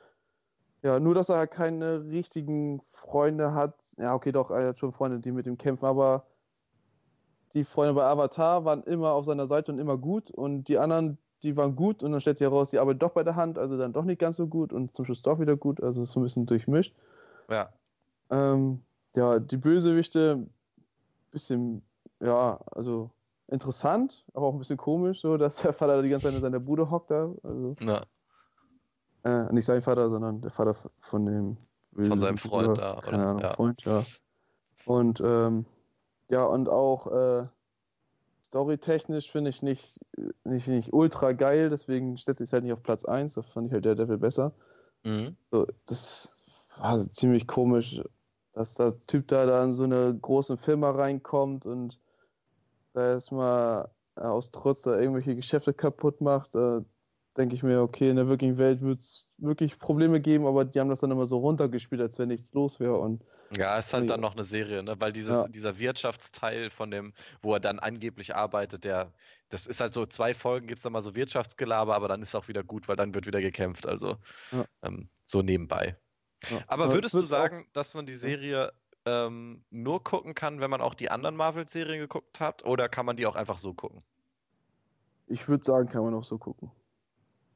ja, 0.83 0.99
nur 0.99 1.14
dass 1.14 1.29
er 1.29 1.46
keine 1.46 2.05
richtigen 2.05 2.81
Freunde 2.87 3.53
hat. 3.53 3.75
Ja, 3.99 4.14
okay, 4.14 4.33
doch, 4.33 4.51
er 4.51 4.68
hat 4.68 4.79
schon 4.79 4.92
Freunde, 4.92 5.18
die 5.18 5.33
mit 5.33 5.46
ihm 5.46 5.59
kämpfen, 5.59 5.85
aber 5.85 6.25
die 7.53 7.64
Freunde 7.64 7.94
bei 7.94 8.05
Avatar 8.05 8.64
waren 8.64 8.85
immer 8.85 9.11
auf 9.12 9.27
seiner 9.27 9.49
Seite 9.49 9.73
und 9.73 9.81
immer 9.81 9.99
gut 9.99 10.31
und 10.31 10.68
die 10.68 10.79
anderen, 10.79 11.18
die 11.42 11.57
waren 11.57 11.75
gut 11.75 12.03
und 12.05 12.12
dann 12.12 12.20
stellt 12.20 12.38
sich 12.38 12.46
heraus, 12.46 12.70
die 12.70 12.79
arbeiten 12.79 13.01
doch 13.01 13.11
bei 13.11 13.25
der 13.25 13.35
Hand, 13.35 13.59
also 13.59 13.77
dann 13.77 13.92
doch 13.92 14.05
nicht 14.05 14.20
ganz 14.20 14.37
so 14.37 14.46
gut 14.46 14.73
und 14.73 14.94
zum 14.94 15.05
Schluss 15.05 15.23
doch 15.23 15.40
wieder 15.40 15.57
gut, 15.57 15.83
also 15.83 16.05
so 16.05 16.20
ein 16.20 16.23
bisschen 16.23 16.46
durchmischt. 16.46 16.94
Ja. 17.51 17.73
Ähm, 18.31 18.81
ja, 19.16 19.40
die 19.40 19.57
Bösewichte, 19.57 20.46
bisschen, 21.33 21.83
ja, 22.20 22.61
also 22.70 23.11
interessant, 23.51 24.25
aber 24.33 24.47
auch 24.47 24.53
ein 24.53 24.59
bisschen 24.59 24.77
komisch, 24.77 25.21
so 25.21 25.37
dass 25.37 25.57
der 25.57 25.73
Vater 25.73 26.03
die 26.03 26.09
ganze 26.09 26.27
Zeit 26.27 26.35
in 26.35 26.41
seiner 26.41 26.61
Bude 26.61 26.91
hockt 26.91 27.11
da. 27.11 27.33
Also. 27.43 27.75
Ja. 27.81 28.05
Äh, 29.23 29.53
nicht 29.53 29.67
sein 29.67 29.83
Vater, 29.83 30.09
sondern 30.09 30.41
der 30.41 30.51
Vater 30.51 30.75
von 31.01 31.27
dem. 31.27 31.57
Von 31.95 32.21
seinem 32.21 32.39
Freund 32.39 32.79
da. 32.79 32.99
Oder? 32.99 33.11
Keine 33.11 33.27
Ahnung, 33.27 33.43
ja. 33.43 33.53
Freund, 33.53 33.83
ja. 33.85 34.05
Und 34.87 35.21
ähm, 35.21 35.67
ja, 36.31 36.45
und 36.45 36.69
auch 36.69 37.09
äh, 37.09 37.47
storytechnisch 38.45 39.31
finde 39.31 39.51
ich 39.51 39.63
nicht, 39.63 40.01
nicht, 40.45 40.69
nicht 40.69 40.93
ultra 40.93 41.33
geil, 41.33 41.69
deswegen 41.69 42.17
setze 42.17 42.45
ich 42.45 42.49
es 42.49 42.53
halt 42.53 42.65
nicht 42.65 42.73
auf 42.73 42.83
Platz 42.83 43.05
1. 43.05 43.35
Da 43.35 43.43
fand 43.43 43.67
ich 43.67 43.73
halt 43.73 43.85
der 43.85 43.97
Devil 43.97 44.19
besser. 44.19 44.53
Mhm. 45.03 45.37
So, 45.51 45.67
das 45.87 46.39
war 46.79 46.99
ziemlich 47.11 47.47
komisch, 47.47 48.01
dass 48.53 48.75
der 48.75 49.01
Typ 49.07 49.29
da, 49.29 49.47
da 49.47 49.65
in 49.65 49.75
so 49.75 49.83
eine 49.83 50.17
große 50.17 50.57
Firma 50.57 50.91
reinkommt 50.91 51.67
und 51.67 51.99
da 52.92 53.12
erstmal 53.12 53.90
aus 54.14 54.50
Trotz 54.50 54.83
da 54.83 54.98
irgendwelche 54.98 55.37
Geschäfte 55.37 55.72
kaputt 55.72 56.20
macht. 56.20 56.55
Äh, 56.55 56.81
denke 57.37 57.55
ich 57.55 57.62
mir, 57.62 57.81
okay, 57.81 58.11
in 58.11 58.16
der 58.16 58.29
wirklichen 58.29 58.59
Welt 58.59 58.81
wird 58.81 59.00
es 59.00 59.29
wirklich 59.38 59.79
Probleme 59.79 60.20
geben, 60.20 60.46
aber 60.46 60.64
die 60.64 60.81
haben 60.81 60.88
das 60.88 61.00
dann 61.00 61.11
immer 61.11 61.26
so 61.26 61.38
runtergespielt, 61.38 62.00
als 62.00 62.18
wenn 62.18 62.29
nichts 62.29 62.53
los 62.53 62.81
wäre. 62.81 62.98
Und 62.98 63.24
Ja, 63.57 63.79
ist 63.79 63.92
halt 63.92 64.05
ja. 64.05 64.11
dann 64.11 64.20
noch 64.20 64.35
eine 64.35 64.44
Serie, 64.44 64.83
ne? 64.83 64.96
weil 64.98 65.12
dieses, 65.12 65.31
ja. 65.31 65.48
dieser 65.48 65.79
Wirtschaftsteil 65.79 66.70
von 66.70 66.90
dem, 66.90 67.14
wo 67.40 67.55
er 67.55 67.61
dann 67.61 67.79
angeblich 67.79 68.35
arbeitet, 68.35 68.85
der, 68.85 69.12
das 69.48 69.66
ist 69.66 69.81
halt 69.81 69.94
so, 69.94 70.07
zwei 70.07 70.35
Folgen 70.35 70.66
gibt 70.66 70.79
es 70.79 70.83
dann 70.83 70.92
mal 70.92 71.03
so 71.03 71.14
Wirtschaftsgelaber, 71.14 71.94
aber 71.94 72.09
dann 72.09 72.22
ist 72.22 72.35
auch 72.35 72.48
wieder 72.48 72.64
gut, 72.64 72.88
weil 72.88 72.96
dann 72.96 73.14
wird 73.14 73.26
wieder 73.26 73.40
gekämpft, 73.40 73.87
also 73.87 74.16
ja. 74.50 74.64
ähm, 74.83 75.09
so 75.24 75.42
nebenbei. 75.42 75.96
Aber 76.66 76.92
würdest 76.92 77.14
du 77.14 77.20
sagen, 77.20 77.68
dass 77.72 77.94
man 77.94 78.07
die 78.07 78.14
Serie 78.14 78.72
ähm, 79.11 79.64
nur 79.70 80.03
gucken 80.05 80.35
kann, 80.35 80.61
wenn 80.61 80.70
man 80.70 80.81
auch 80.81 80.94
die 80.94 81.11
anderen 81.11 81.37
Marvel-Serien 81.37 82.01
geguckt 82.01 82.40
hat, 82.40 82.64
oder 82.64 82.88
kann 82.88 83.07
man 83.07 83.16
die 83.16 83.27
auch 83.27 83.37
einfach 83.37 83.59
so 83.59 83.75
gucken? 83.75 84.03
Ich 85.27 85.49
würde 85.49 85.64
sagen, 85.64 85.88
kann 85.88 86.03
man 86.03 86.14
auch 86.14 86.25
so 86.25 86.38
gucken. 86.38 86.70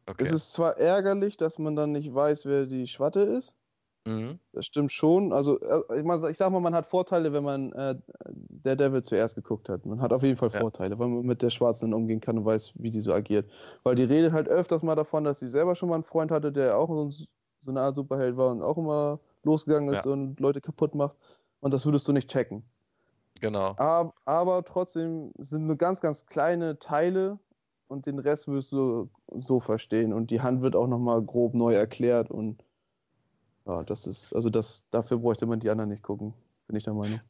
Okay. 0.07 0.23
Es 0.23 0.33
ist 0.33 0.53
zwar 0.53 0.77
ärgerlich, 0.77 1.37
dass 1.37 1.59
man 1.59 1.77
dann 1.77 1.93
nicht 1.93 2.15
weiß, 2.15 2.47
wer 2.47 2.67
die 2.67 2.87
Schwatte 2.87 3.21
ist. 3.21 3.55
Mhm. 4.07 4.39
Das 4.53 4.67
stimmt 4.67 4.93
schon. 4.93 5.33
Also, 5.33 5.59
äh, 5.61 6.31
ich, 6.31 6.37
sag 6.37 6.53
mal, 6.53 6.61
man 6.61 6.75
hat 6.75 6.87
Vorteile, 6.87 7.33
wenn 7.33 7.43
man 7.43 7.73
äh, 7.73 7.97
der 8.27 8.77
Devil 8.77 9.03
zuerst 9.03 9.35
geguckt 9.35 9.69
hat. 9.69 9.87
Man 9.87 10.01
hat 10.01 10.13
auf 10.13 10.23
jeden 10.23 10.37
Fall 10.37 10.51
ja. 10.53 10.61
Vorteile, 10.61 10.99
weil 10.99 11.09
man 11.09 11.25
mit 11.25 11.41
der 11.41 11.51
Schwarzen 11.51 11.91
dann 11.91 12.01
umgehen 12.01 12.21
kann 12.21 12.37
und 12.39 12.45
weiß, 12.45 12.73
wie 12.75 12.91
die 12.91 13.01
so 13.01 13.13
agiert. 13.15 13.51
Weil 13.83 13.95
die 13.95 14.05
redet 14.05 14.33
halt 14.33 14.49
öfters 14.49 14.83
mal 14.83 14.95
davon, 14.95 15.25
dass 15.25 15.41
sie 15.41 15.49
selber 15.49 15.75
schon 15.75 15.89
mal 15.89 15.95
einen 15.95 16.05
Freund 16.05 16.31
hatte, 16.31 16.53
der 16.53 16.77
auch 16.77 16.89
so, 16.89 17.11
so 17.11 17.27
eine 17.67 17.81
Art 17.81 17.97
Superheld 17.97 18.37
war 18.37 18.51
und 18.51 18.63
auch 18.63 18.77
immer 18.77 19.21
losgegangen 19.43 19.95
ist 19.95 20.05
ja. 20.05 20.13
und 20.13 20.39
Leute 20.39 20.61
kaputt 20.61 20.95
macht. 20.95 21.17
Und 21.65 21.73
das 21.73 21.87
würdest 21.87 22.07
du 22.07 22.13
nicht 22.13 22.29
checken. 22.29 22.63
Genau. 23.41 23.75
Aber, 23.79 24.13
aber 24.27 24.65
trotzdem 24.65 25.33
sind 25.39 25.67
nur 25.67 25.77
ganz, 25.77 26.03
ganz 26.03 26.27
kleine 26.27 26.79
Teile 26.79 27.39
und 27.89 28.05
den 28.05 28.19
Rest 28.19 28.49
wirst 28.49 28.71
du 28.73 29.09
so 29.33 29.61
verstehen. 29.61 30.13
Und 30.13 30.31
die 30.31 30.43
Hand 30.43 30.61
wird 30.61 30.77
auch 30.77 30.87
nochmal 30.87 31.23
grob 31.23 31.55
neu 31.55 31.73
erklärt 31.73 32.31
und 32.31 32.63
ja, 33.65 33.83
das 33.83 34.07
ist, 34.07 34.35
also 34.35 34.51
das, 34.51 34.85
dafür 34.91 35.17
bräuchte 35.17 35.47
man 35.47 35.59
die 35.59 35.71
anderen 35.71 35.89
nicht 35.89 36.03
gucken, 36.03 36.35
bin 36.67 36.77
ich 36.77 36.85
der 36.85 36.93
Meinung. 36.93 37.21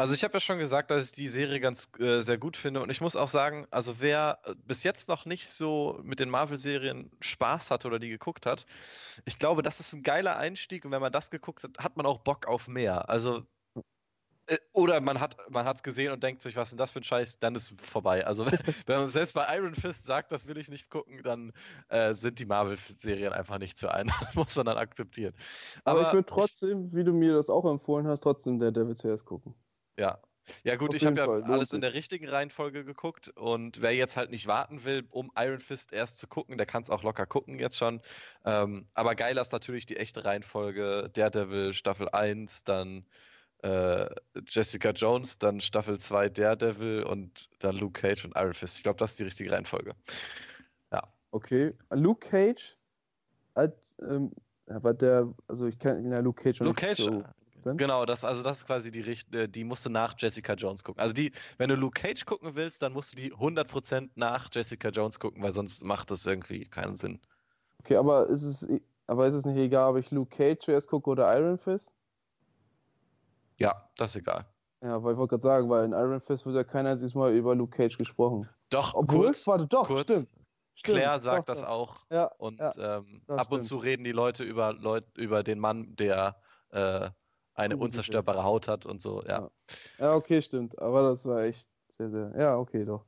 Also 0.00 0.14
ich 0.14 0.24
habe 0.24 0.32
ja 0.32 0.40
schon 0.40 0.58
gesagt, 0.58 0.90
dass 0.90 1.04
ich 1.04 1.12
die 1.12 1.28
Serie 1.28 1.60
ganz 1.60 1.90
äh, 1.98 2.22
sehr 2.22 2.38
gut 2.38 2.56
finde 2.56 2.80
und 2.80 2.88
ich 2.88 3.02
muss 3.02 3.16
auch 3.16 3.28
sagen, 3.28 3.66
also 3.70 3.96
wer 4.00 4.38
äh, 4.44 4.54
bis 4.64 4.82
jetzt 4.82 5.10
noch 5.10 5.26
nicht 5.26 5.50
so 5.50 6.00
mit 6.02 6.20
den 6.20 6.30
Marvel-Serien 6.30 7.10
Spaß 7.20 7.70
hatte 7.70 7.86
oder 7.86 7.98
die 7.98 8.08
geguckt 8.08 8.46
hat, 8.46 8.64
ich 9.26 9.38
glaube, 9.38 9.60
das 9.60 9.78
ist 9.78 9.92
ein 9.92 10.02
geiler 10.02 10.38
Einstieg 10.38 10.86
und 10.86 10.90
wenn 10.90 11.02
man 11.02 11.12
das 11.12 11.30
geguckt 11.30 11.64
hat, 11.64 11.76
hat 11.78 11.98
man 11.98 12.06
auch 12.06 12.16
Bock 12.16 12.46
auf 12.46 12.66
mehr. 12.66 13.10
Also 13.10 13.42
äh, 14.46 14.56
oder 14.72 15.02
man 15.02 15.20
hat 15.20 15.36
man 15.50 15.66
es 15.66 15.82
gesehen 15.82 16.12
und 16.12 16.22
denkt 16.22 16.40
sich, 16.40 16.56
was 16.56 16.68
ist 16.68 16.70
denn 16.70 16.78
das 16.78 16.92
für 16.92 17.00
ein 17.00 17.04
Scheiß, 17.04 17.38
dann 17.38 17.54
ist 17.54 17.74
vorbei. 17.78 18.26
Also 18.26 18.46
wenn 18.86 19.00
man 19.00 19.10
selbst 19.10 19.34
bei 19.34 19.54
Iron 19.54 19.74
Fist 19.74 20.06
sagt, 20.06 20.32
das 20.32 20.46
will 20.46 20.56
ich 20.56 20.70
nicht 20.70 20.88
gucken, 20.88 21.22
dann 21.22 21.52
äh, 21.90 22.14
sind 22.14 22.38
die 22.38 22.46
Marvel-Serien 22.46 23.34
einfach 23.34 23.58
nicht 23.58 23.76
zu 23.76 23.92
einem. 23.92 24.10
muss 24.34 24.56
man 24.56 24.64
dann 24.64 24.78
akzeptieren. 24.78 25.34
Aber, 25.84 26.00
Aber 26.00 26.08
ich 26.08 26.14
würde 26.14 26.26
trotzdem, 26.26 26.86
ich, 26.86 26.94
wie 26.94 27.04
du 27.04 27.12
mir 27.12 27.34
das 27.34 27.50
auch 27.50 27.66
empfohlen 27.66 28.06
hast, 28.06 28.20
trotzdem 28.20 28.58
der 28.58 28.72
Devil 28.72 28.96
zuerst 28.96 29.26
gucken. 29.26 29.54
Ja. 30.00 30.18
Ja 30.64 30.76
gut, 30.76 30.88
Auf 30.88 30.94
ich 30.96 31.04
habe 31.04 31.16
ja 31.16 31.26
Fall, 31.26 31.44
alles 31.44 31.72
in 31.72 31.80
der 31.80 31.92
richtigen 31.92 32.26
Reihenfolge 32.26 32.84
geguckt 32.84 33.28
und 33.28 33.82
wer 33.82 33.94
jetzt 33.94 34.16
halt 34.16 34.30
nicht 34.30 34.48
warten 34.48 34.82
will, 34.82 35.06
um 35.10 35.30
Iron 35.36 35.60
Fist 35.60 35.92
erst 35.92 36.18
zu 36.18 36.26
gucken, 36.26 36.56
der 36.56 36.66
kann 36.66 36.82
es 36.82 36.90
auch 36.90 37.04
locker 37.04 37.26
gucken 37.26 37.58
jetzt 37.60 37.76
schon. 37.76 38.00
Ähm, 38.44 38.88
aber 38.94 39.14
geiler 39.14 39.42
ist 39.42 39.52
natürlich 39.52 39.86
die 39.86 39.96
echte 39.96 40.24
Reihenfolge. 40.24 41.10
Daredevil 41.12 41.72
Staffel 41.72 42.08
1, 42.08 42.64
dann 42.64 43.04
äh, 43.62 44.08
Jessica 44.48 44.90
Jones, 44.90 45.38
dann 45.38 45.60
Staffel 45.60 46.00
2 46.00 46.30
Daredevil 46.30 47.04
und 47.04 47.50
dann 47.60 47.76
Luke 47.76 48.00
Cage 48.00 48.24
und 48.24 48.34
Iron 48.34 48.54
Fist. 48.54 48.78
Ich 48.78 48.82
glaube, 48.82 48.98
das 48.98 49.12
ist 49.12 49.20
die 49.20 49.24
richtige 49.24 49.52
Reihenfolge. 49.52 49.94
Ja. 50.90 51.02
Okay. 51.30 51.74
Luke 51.90 52.28
Cage 52.28 52.76
hat, 53.54 53.76
ähm, 54.00 54.32
war 54.66 54.94
der, 54.94 55.32
also 55.46 55.66
ich 55.66 55.78
kenne 55.78 56.10
ja 56.10 56.20
Luke 56.20 56.42
Cage 56.42 56.60
Luke 56.60 56.80
Cage, 56.80 57.02
so 57.02 57.22
sind. 57.62 57.78
Genau, 57.78 58.04
das, 58.06 58.24
also 58.24 58.42
das 58.42 58.58
ist 58.58 58.66
quasi 58.66 58.90
die 58.90 59.00
Richt 59.00 59.34
äh, 59.34 59.48
die 59.48 59.64
musst 59.64 59.86
du 59.86 59.90
nach 59.90 60.14
Jessica 60.18 60.54
Jones 60.54 60.84
gucken. 60.84 61.00
Also 61.00 61.14
die, 61.14 61.32
wenn 61.58 61.68
du 61.68 61.74
Luke 61.76 62.00
Cage 62.00 62.24
gucken 62.24 62.54
willst, 62.54 62.82
dann 62.82 62.92
musst 62.92 63.12
du 63.12 63.16
die 63.16 63.32
100% 63.32 64.10
nach 64.14 64.48
Jessica 64.52 64.88
Jones 64.88 65.18
gucken, 65.18 65.42
weil 65.42 65.52
sonst 65.52 65.84
macht 65.84 66.10
das 66.10 66.26
irgendwie 66.26 66.66
keinen 66.66 66.96
Sinn. 66.96 67.20
Okay, 67.80 67.96
aber 67.96 68.28
ist 68.28 68.42
es, 68.42 68.66
aber 69.06 69.26
ist 69.26 69.34
es 69.34 69.44
nicht 69.44 69.56
egal, 69.58 69.90
ob 69.90 69.96
ich 69.96 70.10
Luke 70.10 70.36
Cage 70.36 70.64
zuerst 70.64 70.88
gucke 70.88 71.10
oder 71.10 71.36
Iron 71.36 71.58
Fist? 71.58 71.92
Ja, 73.58 73.90
das 73.96 74.10
ist 74.10 74.22
egal. 74.22 74.46
Ja, 74.82 75.02
weil 75.02 75.12
ich 75.12 75.18
wollte 75.18 75.30
gerade 75.32 75.42
sagen, 75.42 75.68
weil 75.68 75.84
in 75.84 75.92
Iron 75.92 76.20
Fist 76.20 76.46
wird 76.46 76.56
ja 76.56 76.64
kein 76.64 76.86
einziges 76.86 77.14
Mal 77.14 77.34
über 77.34 77.54
Luke 77.54 77.76
Cage 77.76 77.98
gesprochen. 77.98 78.48
Doch, 78.70 78.94
Obwohl, 78.94 79.26
kurz, 79.26 79.46
warte, 79.46 79.66
doch, 79.66 79.86
kurz. 79.86 80.10
stimmt. 80.10 80.28
Claire 80.82 81.18
sagt 81.18 81.48
doch, 81.48 81.54
das 81.54 81.64
auch. 81.64 81.96
Ja, 82.10 82.26
und 82.38 82.58
ja, 82.58 82.72
ähm, 82.78 83.22
ab 83.26 83.46
stimmt. 83.46 83.52
und 83.52 83.62
zu 83.64 83.76
reden 83.76 84.04
die 84.04 84.12
Leute 84.12 84.44
über, 84.44 84.72
Leut, 84.72 85.06
über 85.18 85.42
den 85.42 85.58
Mann, 85.58 85.94
der 85.96 86.36
äh, 86.70 87.10
eine 87.60 87.76
unzerstörbare 87.76 88.42
Haut 88.42 88.68
hat 88.68 88.86
und 88.86 89.00
so, 89.00 89.22
ja. 89.26 89.50
ja. 89.98 90.14
okay, 90.14 90.42
stimmt. 90.42 90.78
Aber 90.78 91.02
das 91.02 91.26
war 91.26 91.42
echt 91.42 91.68
sehr, 91.90 92.10
sehr. 92.10 92.32
Ja, 92.38 92.56
okay, 92.56 92.84
doch. 92.84 93.04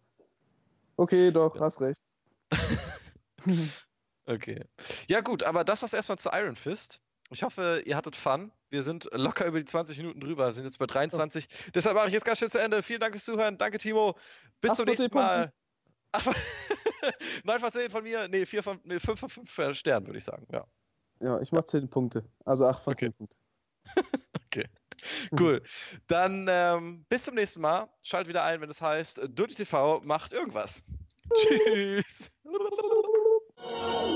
Okay, 0.96 1.30
doch, 1.30 1.54
ja. 1.56 1.62
hast 1.62 1.80
recht. 1.80 2.02
okay. 4.26 4.64
Ja, 5.08 5.20
gut, 5.20 5.42
aber 5.42 5.64
das 5.64 5.82
war's 5.82 5.94
erstmal 5.94 6.18
zu 6.18 6.30
Iron 6.32 6.56
Fist. 6.56 7.00
Ich 7.30 7.42
hoffe, 7.42 7.82
ihr 7.86 7.96
hattet 7.96 8.14
Fun. 8.14 8.52
Wir 8.68 8.82
sind 8.82 9.08
locker 9.12 9.46
über 9.46 9.58
die 9.58 9.64
20 9.64 9.96
Minuten 9.98 10.20
drüber, 10.20 10.46
Wir 10.46 10.52
sind 10.52 10.64
jetzt 10.64 10.78
bei 10.78 10.86
23. 10.86 11.48
Oh. 11.50 11.70
Deshalb 11.74 11.96
mache 11.96 12.08
ich 12.08 12.12
jetzt 12.12 12.24
ganz 12.24 12.38
schnell 12.38 12.50
zu 12.50 12.58
Ende. 12.58 12.82
Vielen 12.82 13.00
Dank 13.00 13.14
fürs 13.14 13.24
Zuhören. 13.24 13.56
Danke, 13.56 13.78
Timo. 13.78 14.16
Bis 14.60 14.72
Ach, 14.72 14.76
zum 14.76 14.84
nächsten 14.84 15.14
Mal. 15.14 15.52
Ach, 16.12 16.26
9 17.44 17.58
von 17.58 17.72
10 17.72 17.90
von 17.90 18.02
mir. 18.02 18.28
Nee, 18.28 18.44
4 18.44 18.62
von, 18.62 18.80
nee, 18.84 19.00
5 19.00 19.18
von 19.18 19.30
5 19.30 19.74
Sternen, 19.78 20.06
würde 20.06 20.18
ich 20.18 20.24
sagen. 20.24 20.46
Ja, 20.52 20.66
ja 21.20 21.40
ich 21.40 21.52
mache 21.52 21.64
10 21.64 21.88
Punkte. 21.88 22.24
Also 22.44 22.66
8 22.66 22.82
von 22.82 22.92
okay. 22.92 23.06
10 23.06 23.12
Punkte. 23.14 23.36
Cool. 25.38 25.62
Dann 26.08 26.46
ähm, 26.48 27.04
bis 27.08 27.24
zum 27.24 27.34
nächsten 27.34 27.60
Mal. 27.60 27.88
Schalt 28.02 28.28
wieder 28.28 28.44
ein, 28.44 28.60
wenn 28.60 28.70
es 28.70 28.80
heißt, 28.80 29.20
Duty 29.28 29.54
TV 29.54 30.00
macht 30.04 30.32
irgendwas. 30.32 30.84
Tschüss. 31.34 32.04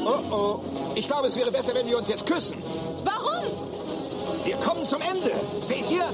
Oh 0.05 0.21
oh. 0.31 0.65
Ich 0.95 1.07
glaube, 1.07 1.29
es 1.29 1.37
wäre 1.37 1.51
besser, 1.51 1.75
wenn 1.75 1.87
wir 1.87 1.99
uns 1.99 2.09
jetzt 2.09 2.27
küssen. 2.27 2.63
Warum? 3.05 3.45
Wir 4.45 4.57
kommen 4.57 4.85
zum 4.85 5.01
Ende. 5.01 5.31
Seht 5.63 5.91
ihr? 5.91 6.05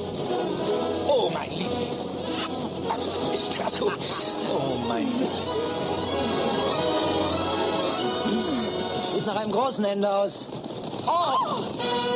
Oh, 1.07 1.31
mein 1.33 1.51
Liebling. 1.51 1.93
Also, 2.91 3.11
ist 3.33 3.59
er 3.59 3.71
so. 3.71 3.93
Oh, 4.51 4.77
mein 4.89 5.05
Liebling. 5.05 5.29
Sieht 9.15 9.27
nach 9.27 9.37
einem 9.37 9.53
großen 9.53 9.85
Ende 9.85 10.15
aus. 10.15 10.49
Oh! 11.07 12.12